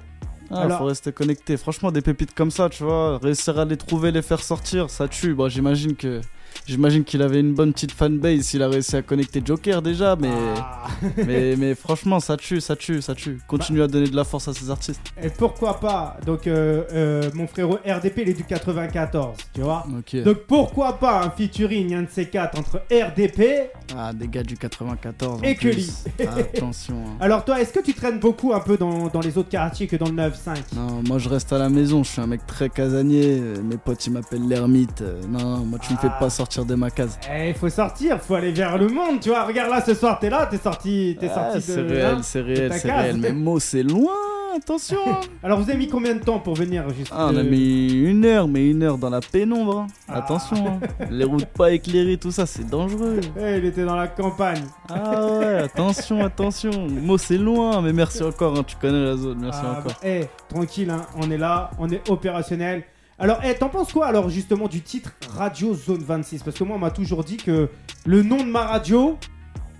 [0.50, 1.56] Ah, alors- faut rester connecté.
[1.56, 5.08] Franchement, des pépites comme ça, tu vois, réussir à les trouver, les faire sortir, ça
[5.08, 5.34] tue.
[5.34, 6.20] Bon, j'imagine que.
[6.66, 10.30] J'imagine qu'il avait une bonne petite fanbase, il a réussi à connecter Joker déjà, mais,
[10.56, 10.86] Ah.
[11.26, 13.38] mais, mais franchement, ça tue, ça tue, ça tue.
[13.46, 15.00] Continue à donner de la force à ces artistes.
[15.22, 19.84] Et pourquoi pas Donc, euh, euh, mon frérot RDP, il est du 94, tu vois.
[20.24, 24.56] Donc, pourquoi pas un featuring, un de ces quatre, entre RDP Ah, des gars du
[24.56, 25.40] 94.
[25.40, 25.54] en Et.
[25.56, 25.92] Cully.
[26.26, 26.94] Attention.
[26.96, 27.16] hein.
[27.20, 29.96] Alors, toi, est-ce que tu traînes beaucoup un peu dans, dans les autres quartiers que
[29.96, 32.68] dans le 9-5 Non, moi je reste à la maison, je suis un mec très
[32.70, 33.40] casanier.
[33.62, 35.02] Mes potes ils m'appellent l'ermite.
[35.02, 36.16] euh, Non, moi tu me fais Ah.
[36.20, 37.18] pas sortir de ma case.
[37.32, 39.44] Eh, il faut sortir, faut aller vers le monde, tu vois.
[39.44, 42.72] Regarde là, ce soir, t'es là, t'es sorti, t'es Ah, sorti c'est réel, c'est réel,
[42.74, 43.16] c'est réel.
[43.18, 44.12] Mais Mo, c'est loin,
[44.56, 44.98] attention.
[45.42, 47.92] Alors, vous avez mis combien de temps pour venir juste Ah, on a de- mis
[47.92, 49.80] une heure, mais une heure dans la pénombre.
[49.80, 49.86] hein.
[50.08, 50.18] Ah.
[50.18, 51.06] Attention, hein.
[51.10, 53.20] les routes pas éclairées, tout ça, c'est dangereux.
[53.40, 54.62] Eh, il était dans la campagne.
[54.88, 56.70] Ah ouais, attention, attention.
[56.88, 59.84] Mo, c'est loin, mais merci encore, hein, tu connais la zone, merci Ah, encore.
[59.84, 62.84] bah, eh, tranquille, hein, on est là, on est opérationnel.
[63.18, 66.76] Alors, eh, t'en penses quoi alors justement du titre Radio Zone 26 Parce que moi,
[66.76, 67.68] on m'a toujours dit que
[68.04, 69.18] le nom de ma radio,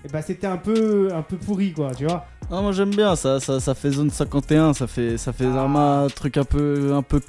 [0.05, 2.27] eh ben, c'était un peu, un peu pourri, quoi, tu vois.
[2.51, 5.63] Ah, moi j'aime bien, ça, ça, ça fait zone 51, ça fait, ça fait Ah.
[6.05, 7.21] un truc un peu, un peu,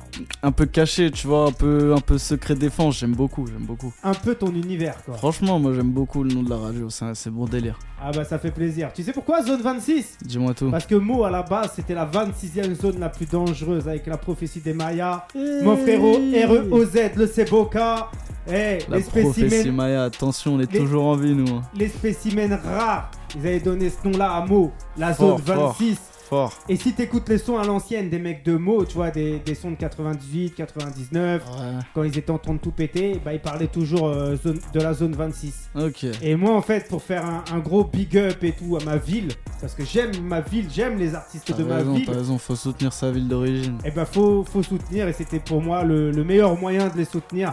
[0.44, 3.00] un peu caché, tu vois, un peu, un peu secret défense.
[3.00, 3.94] J'aime beaucoup, j'aime beaucoup.
[4.04, 5.16] Un peu ton univers, quoi.
[5.16, 7.80] Franchement, moi j'aime beaucoup le nom de la radio, c'est c'est bon délire.
[8.02, 8.92] Ah bah ça fait plaisir.
[8.94, 10.70] Tu sais pourquoi Zone 26 Dis-moi tout.
[10.70, 14.18] Parce que Mo à la base c'était la 26e zone la plus dangereuse avec la
[14.18, 15.26] prophétie des Mayas.
[15.64, 18.12] Mon frérot REOZ, le Seboka.
[18.48, 21.50] Eh, La les prophétie spécimens, Maya, attention, on est Les- toujours en vie, nous.
[21.56, 21.62] hein.
[21.76, 23.10] les spécimens rares.
[23.36, 25.98] Ils avaient donné ce nom-là à Mo, la zone Fort, 26.
[26.30, 26.54] Fort.
[26.70, 29.54] Et si t'écoutes les sons à l'ancienne des mecs de Mo, tu vois, des, des
[29.56, 31.52] sons de 98, 99, Ouais.
[31.94, 34.80] quand ils étaient en train de tout péter, bah ils parlaient toujours euh, zone- de
[34.80, 35.70] la zone 26.
[35.76, 36.06] Ok.
[36.24, 38.98] Et moi, en fait, pour faire un, un gros big up et tout à ma
[38.98, 39.28] ville,
[39.62, 42.92] parce que j'aime ma ville, j'aime les artistes de ma ville, t'as raison, faut soutenir
[42.94, 43.78] sa ville d'origine.
[43.86, 47.06] et ben faut, faut soutenir et c'était pour moi le, le meilleur moyen de les
[47.06, 47.52] soutenir.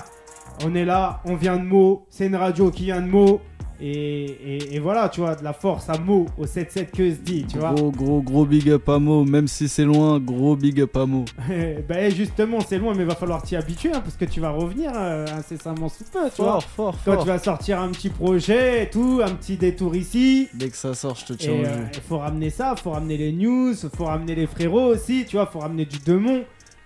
[0.64, 3.40] On est là, on vient de Meaux, c'est une radio qui vient de Meaux.
[3.84, 7.16] Et, et- et voilà, tu vois, de la force à Meaux, au 7-7 que se
[7.16, 7.72] dit, tu vois.
[7.74, 11.04] Gros, gros, gros big up à Mo, même si c'est loin, gros big up à
[11.04, 11.24] Mo.
[11.88, 14.50] ben justement, c'est loin, mais il va falloir t'y habituer, hein, parce que tu vas
[14.50, 16.60] revenir euh, incessamment sous peu, tu vois.
[16.60, 17.22] Fort, fort, Quand fort.
[17.24, 20.94] tu vas sortir un petit projet et tout, un petit détour ici, Dès que ça
[20.94, 24.04] sort, je te tiens au euh, il faut ramener ça, faut ramener les news, faut
[24.04, 26.44] ramener les frérots aussi, tu vois, faut ramener du Demont.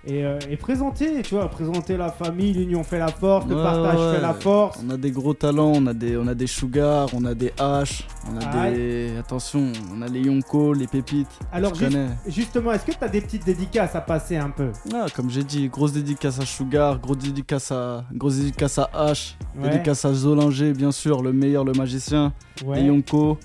[0.09, 3.63] Et, euh, et présenter, tu vois, présenter la famille, l'union fait la force, le Ouais,
[3.63, 4.79] partage ouais, fait la force.
[4.87, 7.49] On a des gros talents, on a des, on a des Sugar, on a des
[7.59, 8.03] H,
[8.33, 8.75] on a Aïe.
[8.75, 9.17] des.
[9.19, 11.27] Attention, on a les Yonko, les pépites.
[11.53, 12.09] Alors je juste- connais.
[12.29, 14.71] justement, est-ce que tu as des petites dédicaces à passer un peu?
[14.95, 19.35] Ah, comme j'ai dit, grosse dédicace à Sugar, grosse dédicace à, grosse dédicace à H,
[19.61, 22.33] dédicace à Zolinger, bien sûr, le meilleur, le magicien,
[22.77, 23.39] et Yonko.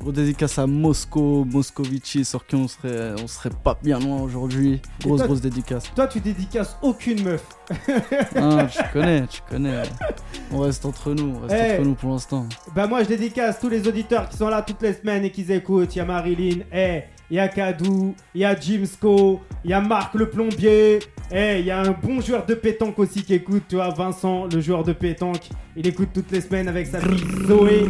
[0.00, 4.80] Grosse dédicace à Mosco, Moscovici, sur qui on serait, on serait pas bien loin aujourd'hui.
[5.02, 5.90] Grosse, toi- grosse dédicace.
[5.94, 7.44] Toi, tu dédicaces aucune meuf.
[8.36, 9.82] Ah, tu connais, tu connais.
[10.52, 11.72] On reste entre nous, on reste Eh.
[11.74, 12.46] entre nous pour l'instant.
[12.74, 15.50] Bah moi, je dédicace tous les auditeurs qui sont là toutes les semaines et qui
[15.50, 15.94] écoutent.
[15.96, 19.74] Il y a Marilyn, eh, il y a Kadou, il y a Jimsco, il y
[19.74, 20.98] a Marc le plombier,
[21.32, 24.46] eh, il y a un bon joueur de pétanque aussi qui écoute, tu vois, Vincent,
[24.52, 25.48] le joueur de pétanque.
[25.76, 27.84] Il écoute toutes les semaines avec sa fille Zoé.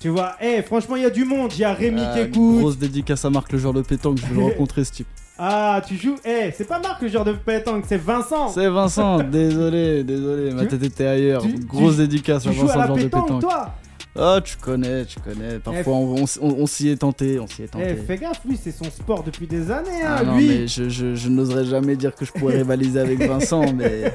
[0.00, 1.50] Tu vois, eh, franchement, il y a du monde.
[1.54, 2.58] Il y a Rémi qui Ah, écoute.
[2.60, 5.06] grosse dédicace à Marc, le joueur de pétanque, je veux le rencontrer ce type.
[5.38, 8.50] Ah, tu joues, eh, c'est pas Marc le joueur de pétanque, c'est Vincent.
[8.50, 11.42] C'est Vincent, désolé, désolé, ma tête était ailleurs.
[11.42, 13.40] tu- Grosse tu- dédicace Tu à joues Vincent, à la le joueur de pétanque, pétanque.
[13.40, 13.74] toi?
[14.18, 15.58] Ah, tu connais, tu connais.
[15.58, 17.86] Parfois, on, on s'y est tenté, on s'y est tenté.
[17.92, 20.48] Eh, fais gaffe, lui, c'est son sport depuis des années, hein, Ah non, lui.
[20.48, 24.12] mais je, je- je n'oserais jamais dire que je pourrais rivaliser avec Vincent, mais,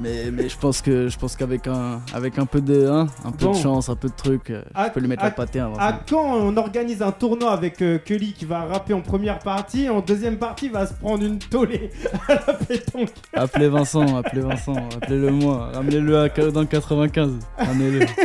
[0.00, 3.30] mais, mais je pense que je pense qu'avec un, avec un peu de, hein, un
[3.30, 3.52] peu Bon.
[3.52, 5.60] de chance, un peu de truc, euh, À- je peux lui mettre à- la pâté
[5.60, 5.80] à Vincent.
[5.82, 9.90] À quand on organise un tournoi avec euh, Kelly qui va rapper en première partie,
[9.90, 11.90] en deuxième partie il va se prendre une tollée
[12.28, 13.10] à la pétanque?
[13.34, 18.06] Appelez Vincent, appelez Vincent, appelez-le moi, ramenez-le dans le 95, ramenez-le.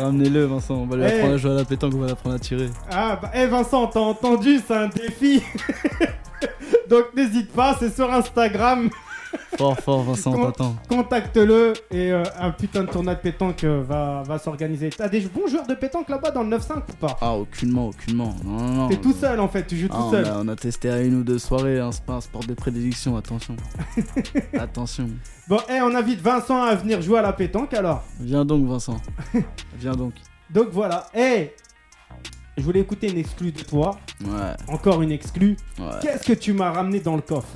[0.00, 0.74] Ramenez-le, Vincent.
[0.74, 1.12] On va lui Eh.
[1.14, 2.68] apprendre à jouer à la pétanque, on va l'apprendre à tirer.
[2.90, 5.42] Ah bah, eh Vincent, t'as entendu, c'est un défi.
[6.88, 8.90] Donc n'hésite pas, c'est sur Instagram.
[9.56, 10.76] Fort, fort, Vincent, Con- t'attends.
[10.88, 14.90] Contacte-le et euh, un putain de tournoi de pétanque euh, va, va s'organiser.
[14.90, 17.18] T'as des bons joueurs de pétanque là-bas dans le 9-5 ou pas?
[17.20, 18.34] Ah, aucunement, aucunement.
[18.44, 18.88] Non, non, non.
[18.88, 20.24] T'es tout seul en fait, tu joues Ah, tout on, seul.
[20.26, 22.54] a, on a testé à une ou deux soirées, hein, c'est pas un sport de
[22.54, 23.54] prédilection, attention.
[24.58, 25.08] attention.
[25.48, 28.02] Bon, eh, on invite Vincent à venir jouer à la pétanque alors.
[28.20, 28.96] Viens donc, Vincent.
[29.78, 30.14] Viens donc.
[30.50, 31.52] Donc voilà, eh
[32.56, 33.98] Je voulais écouter une exclue de toi.
[34.24, 35.56] Ouais, Encore une exclue.
[35.78, 35.84] ouais.
[36.02, 37.48] Qu'est-ce que tu m'as ramené dans le coffre?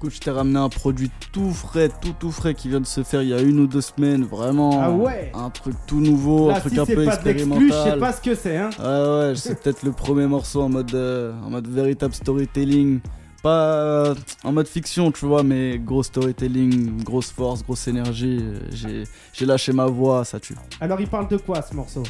[0.00, 3.02] Écoute, je t'ai ramené un produit tout frais, tout tout frais qui vient de se
[3.02, 4.24] faire il y a une ou deux semaines.
[4.24, 4.80] Vraiment.
[4.82, 7.90] Ah ouais Un truc tout nouveau, un truc si un peu pas l'exclu, je sais
[7.90, 7.98] expérimental.
[7.98, 8.70] pas ce que c'est, hein.
[8.78, 8.86] Ouais,
[9.28, 13.00] ouais, c'est peut-être le premier morceau en mode, euh, en mode véritable storytelling.
[13.42, 18.42] Pas euh, en mode fiction, tu vois, mais gros storytelling, grosse force, grosse énergie.
[18.72, 20.56] J'ai, lâché ma voix, ça tue.
[20.80, 22.04] Alors, il parle de quoi ce morceau?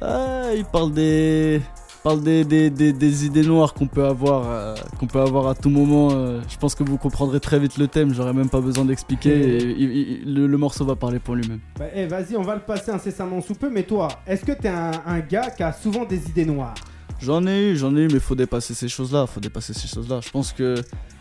[0.00, 1.62] Ah, il parle des,
[2.02, 5.54] parle des, des, des, des idées noires qu'on peut avoir, euh, qu'on peut avoir à
[5.54, 6.10] tout moment.
[6.12, 6.40] euh.
[6.48, 8.14] je pense que vous comprendrez très vite le thème.
[8.14, 9.30] J'aurais même pas besoin d'expliquer.
[9.80, 11.60] et le morceau va parler pour lui-même.
[11.78, 13.70] Bah, eh, vas-y, on va le passer incessamment sous peu.
[13.70, 16.74] Mais toi, est-ce que t'es un, un gars qui a souvent des idées noires?
[17.20, 19.26] J'en ai eu, j'en ai eu, mais faut dépasser ces choses-là.
[19.26, 20.20] Faut dépasser ces choses-là.
[20.24, 20.76] Je pense que,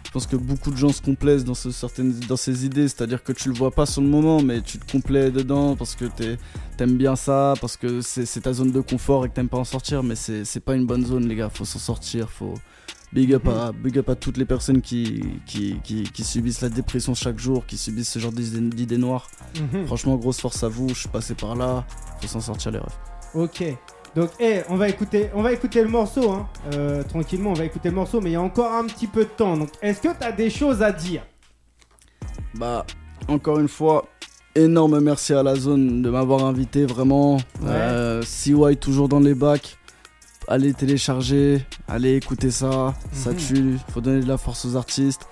[0.08, 2.88] je pense que beaucoup de gens se complaisent dans, ce, certaines, dans ces idées.
[2.88, 5.96] C'est-à-dire que tu le vois pas sur le moment, mais tu te complais dedans parce
[5.96, 6.06] que
[6.78, 9.66] t'aimes bien ça, parce que c'est ta zone de confort et que t'aimes pas en
[9.66, 10.04] sortir.
[10.04, 11.50] Mais c'est pas une bonne zone, les gars.
[11.50, 12.30] Faut s'en sortir.
[12.30, 12.54] Faut
[13.12, 16.70] big up, à, big up à toutes les personnes qui, qui, qui, qui subissent la
[16.70, 19.28] dépression chaque jour, qui subissent ce genre d'idées d'idées noires.
[19.60, 19.88] Mhm.
[19.88, 20.88] Franchement, grosse force à vous.
[20.88, 21.86] Je suis passé par là.
[22.22, 22.98] Faut s'en sortir, les refs.
[23.34, 23.62] Ok.
[24.18, 26.48] Donc, eh, on va écouter, on va écouter le morceau, hein.
[26.74, 29.26] Euh, tranquillement, on va écouter le morceau, mais il y a encore un petit peu
[29.26, 29.56] de temps.
[29.56, 31.22] Donc, est-ce que t'as des choses à dire?
[32.56, 32.84] Bah,
[33.28, 34.06] encore une fois,
[34.56, 37.36] énorme merci à la zone de m'avoir invité, vraiment.
[37.36, 37.68] Ouais.
[37.70, 39.78] Euh, CY toujours dans les bacs.
[40.48, 43.36] Allez télécharger, allez écouter ça, ça Mhm.
[43.38, 45.28] tue, faut donner de la force aux artistes.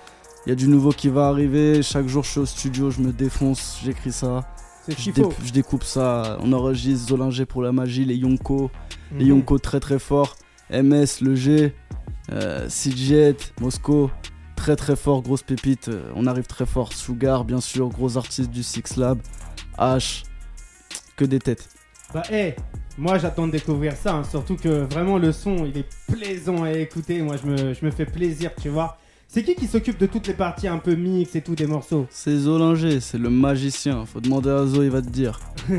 [0.46, 3.00] Il y a du nouveau qui va arriver, chaque jour je suis au studio, je
[3.00, 4.44] me défonce, j'écris ça,
[4.88, 5.22] je, dé-
[5.52, 8.70] découpe ça, on enregistre Zolinger pour la magie, les Yonko,
[9.12, 9.30] les Mhm.
[9.30, 10.36] Yonko très très forts,
[10.70, 11.74] MS, le G,
[12.32, 14.10] euh, Sidjet, Mosco,
[14.56, 18.50] très très fort, grosse pépite, euh, on arrive très fort, Sugar bien sûr, gros artiste
[18.50, 19.18] du Six Lab,
[19.78, 20.24] H,
[21.16, 21.68] que des têtes.
[22.14, 22.54] Bah, eh,
[22.98, 26.72] moi j'attends de découvrir ça, hein, surtout que vraiment le son il est plaisant à
[26.72, 27.20] écouter.
[27.22, 28.98] Moi je me, je me fais plaisir, tu vois.
[29.28, 32.06] C'est qui qui s'occupe de toutes les parties un peu mix et tout des morceaux
[32.10, 35.38] C'est Zolinger, c'est le magicien, faut demander à Zo, il va te dire.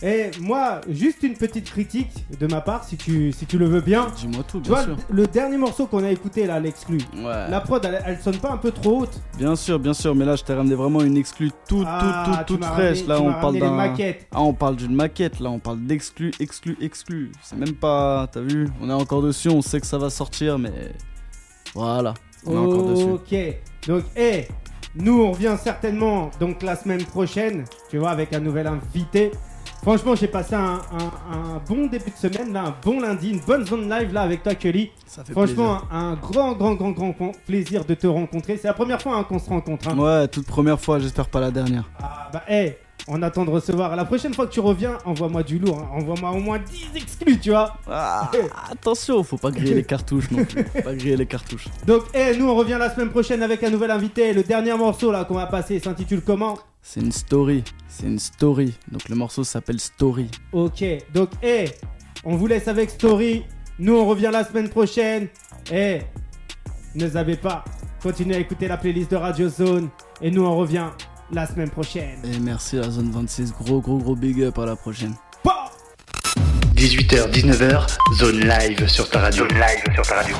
[0.00, 3.80] Et moi, juste une petite critique de ma part, si tu, si tu le veux
[3.80, 4.06] bien.
[4.16, 4.96] Dis-moi tout, Tu bien vois, sûr.
[5.10, 7.50] le, dernier morceau qu'on a écouté là, l'exclu, Ouais.
[7.50, 10.24] la prod elle, elle sonne pas un peu trop haute Bien sûr, bien sûr, mais
[10.24, 12.98] là je t'ai ramené vraiment une exclue toute, Ah, toute, tu toute, toute m'as fraîche.
[12.98, 13.94] ramené- Là tu on parle d'un.
[14.30, 17.32] Ah, on parle d'une maquette, là on parle d'exclu, exclu, exclu.
[17.42, 18.28] C'est même pas.
[18.30, 18.68] T'as vu?
[18.80, 20.92] On est encore dessus, on sait que ça va sortir, mais.
[21.74, 22.14] Voilà,
[22.46, 23.10] on est encore dessus.
[23.10, 23.34] Ok.
[23.86, 24.46] Donc, eh,
[24.94, 29.30] nous on revient certainement donc la semaine prochaine, tu vois, avec un nouvel invité.
[29.82, 33.38] Franchement, j'ai passé un, un- un bon début de semaine, là, un bon lundi, une
[33.40, 34.90] bonne zone live là avec toi, Kelly.
[35.06, 38.56] Ça fait Franchement, un, un grand, grand, grand, grand con- plaisir de te rencontrer.
[38.56, 39.86] C'est la première fois hein, qu'on se rencontre.
[39.86, 39.92] hein.
[39.92, 40.02] plaisir.
[40.04, 41.88] Ouais, toute première fois, j'espère pas la dernière.
[42.02, 42.76] Ah, bah, eh,
[43.08, 43.96] on attend de recevoir.
[43.96, 45.78] La prochaine fois que tu reviens, envoie-moi du lourd.
[45.80, 45.88] hein.
[45.92, 47.76] Envoie-moi au moins 10 exclus, tu vois.
[47.90, 48.30] Ah,
[48.70, 50.64] attention, faut pas griller les cartouches non plus.
[50.64, 51.66] Faut pas griller les cartouches.
[51.86, 54.32] Donc, eh, nous on revient la semaine prochaine avec un nouvel invité.
[54.32, 56.58] Le dernier morceau là qu'on va passer s'intitule comment?
[56.82, 58.74] C'est une story, c'est une story.
[58.90, 60.30] Donc le morceau s'appelle Story.
[60.52, 61.66] Ok, donc, eh,
[62.24, 63.44] on vous laisse avec Story.
[63.78, 65.28] Nous, on revient la semaine prochaine.
[65.72, 66.00] Eh,
[66.94, 67.64] ne zappez pas.
[68.02, 69.88] Continuez à écouter la playlist de Radio Zone.
[70.22, 70.86] Et nous, on revient
[71.32, 72.18] la semaine prochaine.
[72.24, 75.14] Et merci la zone 26, gros gros gros big up à la prochaine.
[76.74, 77.86] 18h, 19h,
[78.18, 79.48] zone live sur ta radio.
[79.48, 80.36] Zone live sur ta radio.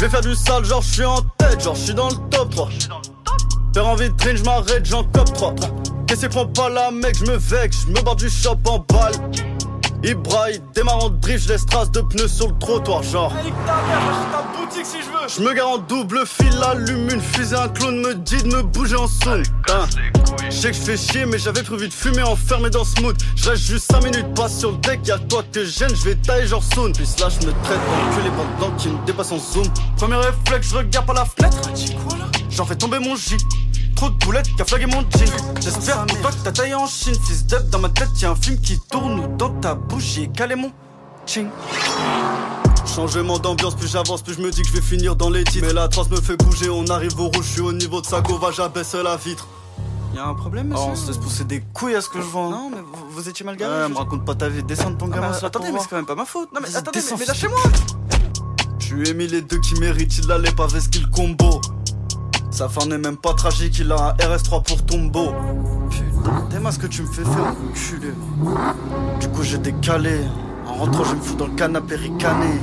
[0.00, 2.16] Je vais faire du sale, genre je suis en tête, genre je suis dans le
[2.30, 2.68] top 3.
[3.74, 5.54] Faire en vitrine, je m'arrête, j'en cop 3.
[6.06, 9.12] Qu'est-ce prend pas la mec, je me vexe, je me barre du shop en balle.
[10.02, 13.32] Ibra, il démarre en drift, je laisse trace de pneus sur le trottoir, genre.
[14.70, 15.28] Boutique si je veux.
[15.28, 18.62] Je me gare en double fil, allume une fusée, un clone me dit de me
[18.62, 19.42] bouger en saune.
[19.70, 19.86] Hein.
[20.48, 23.16] Je sais que je fais chier, mais j'avais prévu de fumer enfermé dans ce mood.
[23.36, 26.14] Je reste juste 5 minutes, pas sur le deck, y'a toi que gêne, je vais
[26.16, 26.92] tailler genre saune.
[26.92, 29.66] Puis là, je me traite d'enculé pendant qu'il me dépasse en zoom.
[29.96, 31.58] Premier réflexe, je regarde par la fenêtre.
[32.50, 33.36] J'en fais tomber mon J.
[33.96, 35.26] Trop de boulettes qui a flagué mon jean.
[35.60, 37.14] J'espère pour toi que t'as taillé en Chine.
[37.26, 40.22] Fils d'up dans ma tête, y'a un film qui tourne ou dans ta bouche, j'y
[40.22, 40.72] ai calé mon
[41.26, 41.48] ching.
[42.94, 45.64] Changement d'ambiance, plus j'avance, plus je me dis que je vais finir dans les titres.
[45.66, 48.06] Mais la trace me fait bouger, on arrive au rouge, je suis au niveau de
[48.06, 49.46] sa va j'abaisse la vitre.
[50.14, 52.26] Y'a un problème, monsieur Oh, on se laisse pousser des couilles à ce que je
[52.26, 52.50] vends.
[52.50, 53.72] Non, mais vous, vous étiez mal garé.
[53.82, 55.30] Ouais, je- me raconte pas ta vie, descends de ton Ah, gamin.
[55.30, 56.52] là attendez, mais c'est quand même pas ma faute.
[56.52, 57.60] Non, mais attendez, mais, mais lâchez-moi
[58.80, 61.60] Je lui ai mis les deux qui méritent, il allait pas avec skill combo.
[62.50, 65.28] Sa fin n'est même pas tragique, il a un RS3 pour tombeau.
[65.90, 68.12] Putain, t'aimes ce que tu me fais faire, enculé.
[69.20, 70.22] Du coup, j'ai décalé.
[70.80, 72.58] En rentrant, je me fous dans le canapé ricané.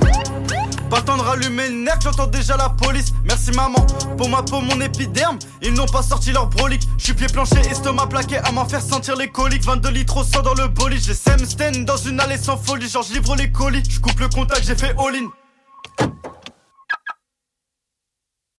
[0.89, 3.13] Pas le temps de rallumer nerf, j'entends déjà la police.
[3.23, 3.85] Merci maman,
[4.17, 5.37] pour ma peau, mon épiderme.
[5.61, 6.81] Ils n'ont pas sorti leur brolique.
[6.97, 9.63] Je suis pied planché, estomac plaqué à m'en faire sentir les coliques.
[9.63, 10.99] 22 litres au sang dans le bolide.
[10.99, 12.89] J'ai Semsten dans une allée sans folie.
[12.89, 13.83] Genre, je livre les colis.
[13.87, 15.27] Je coupe le contact, j'ai fait all-in.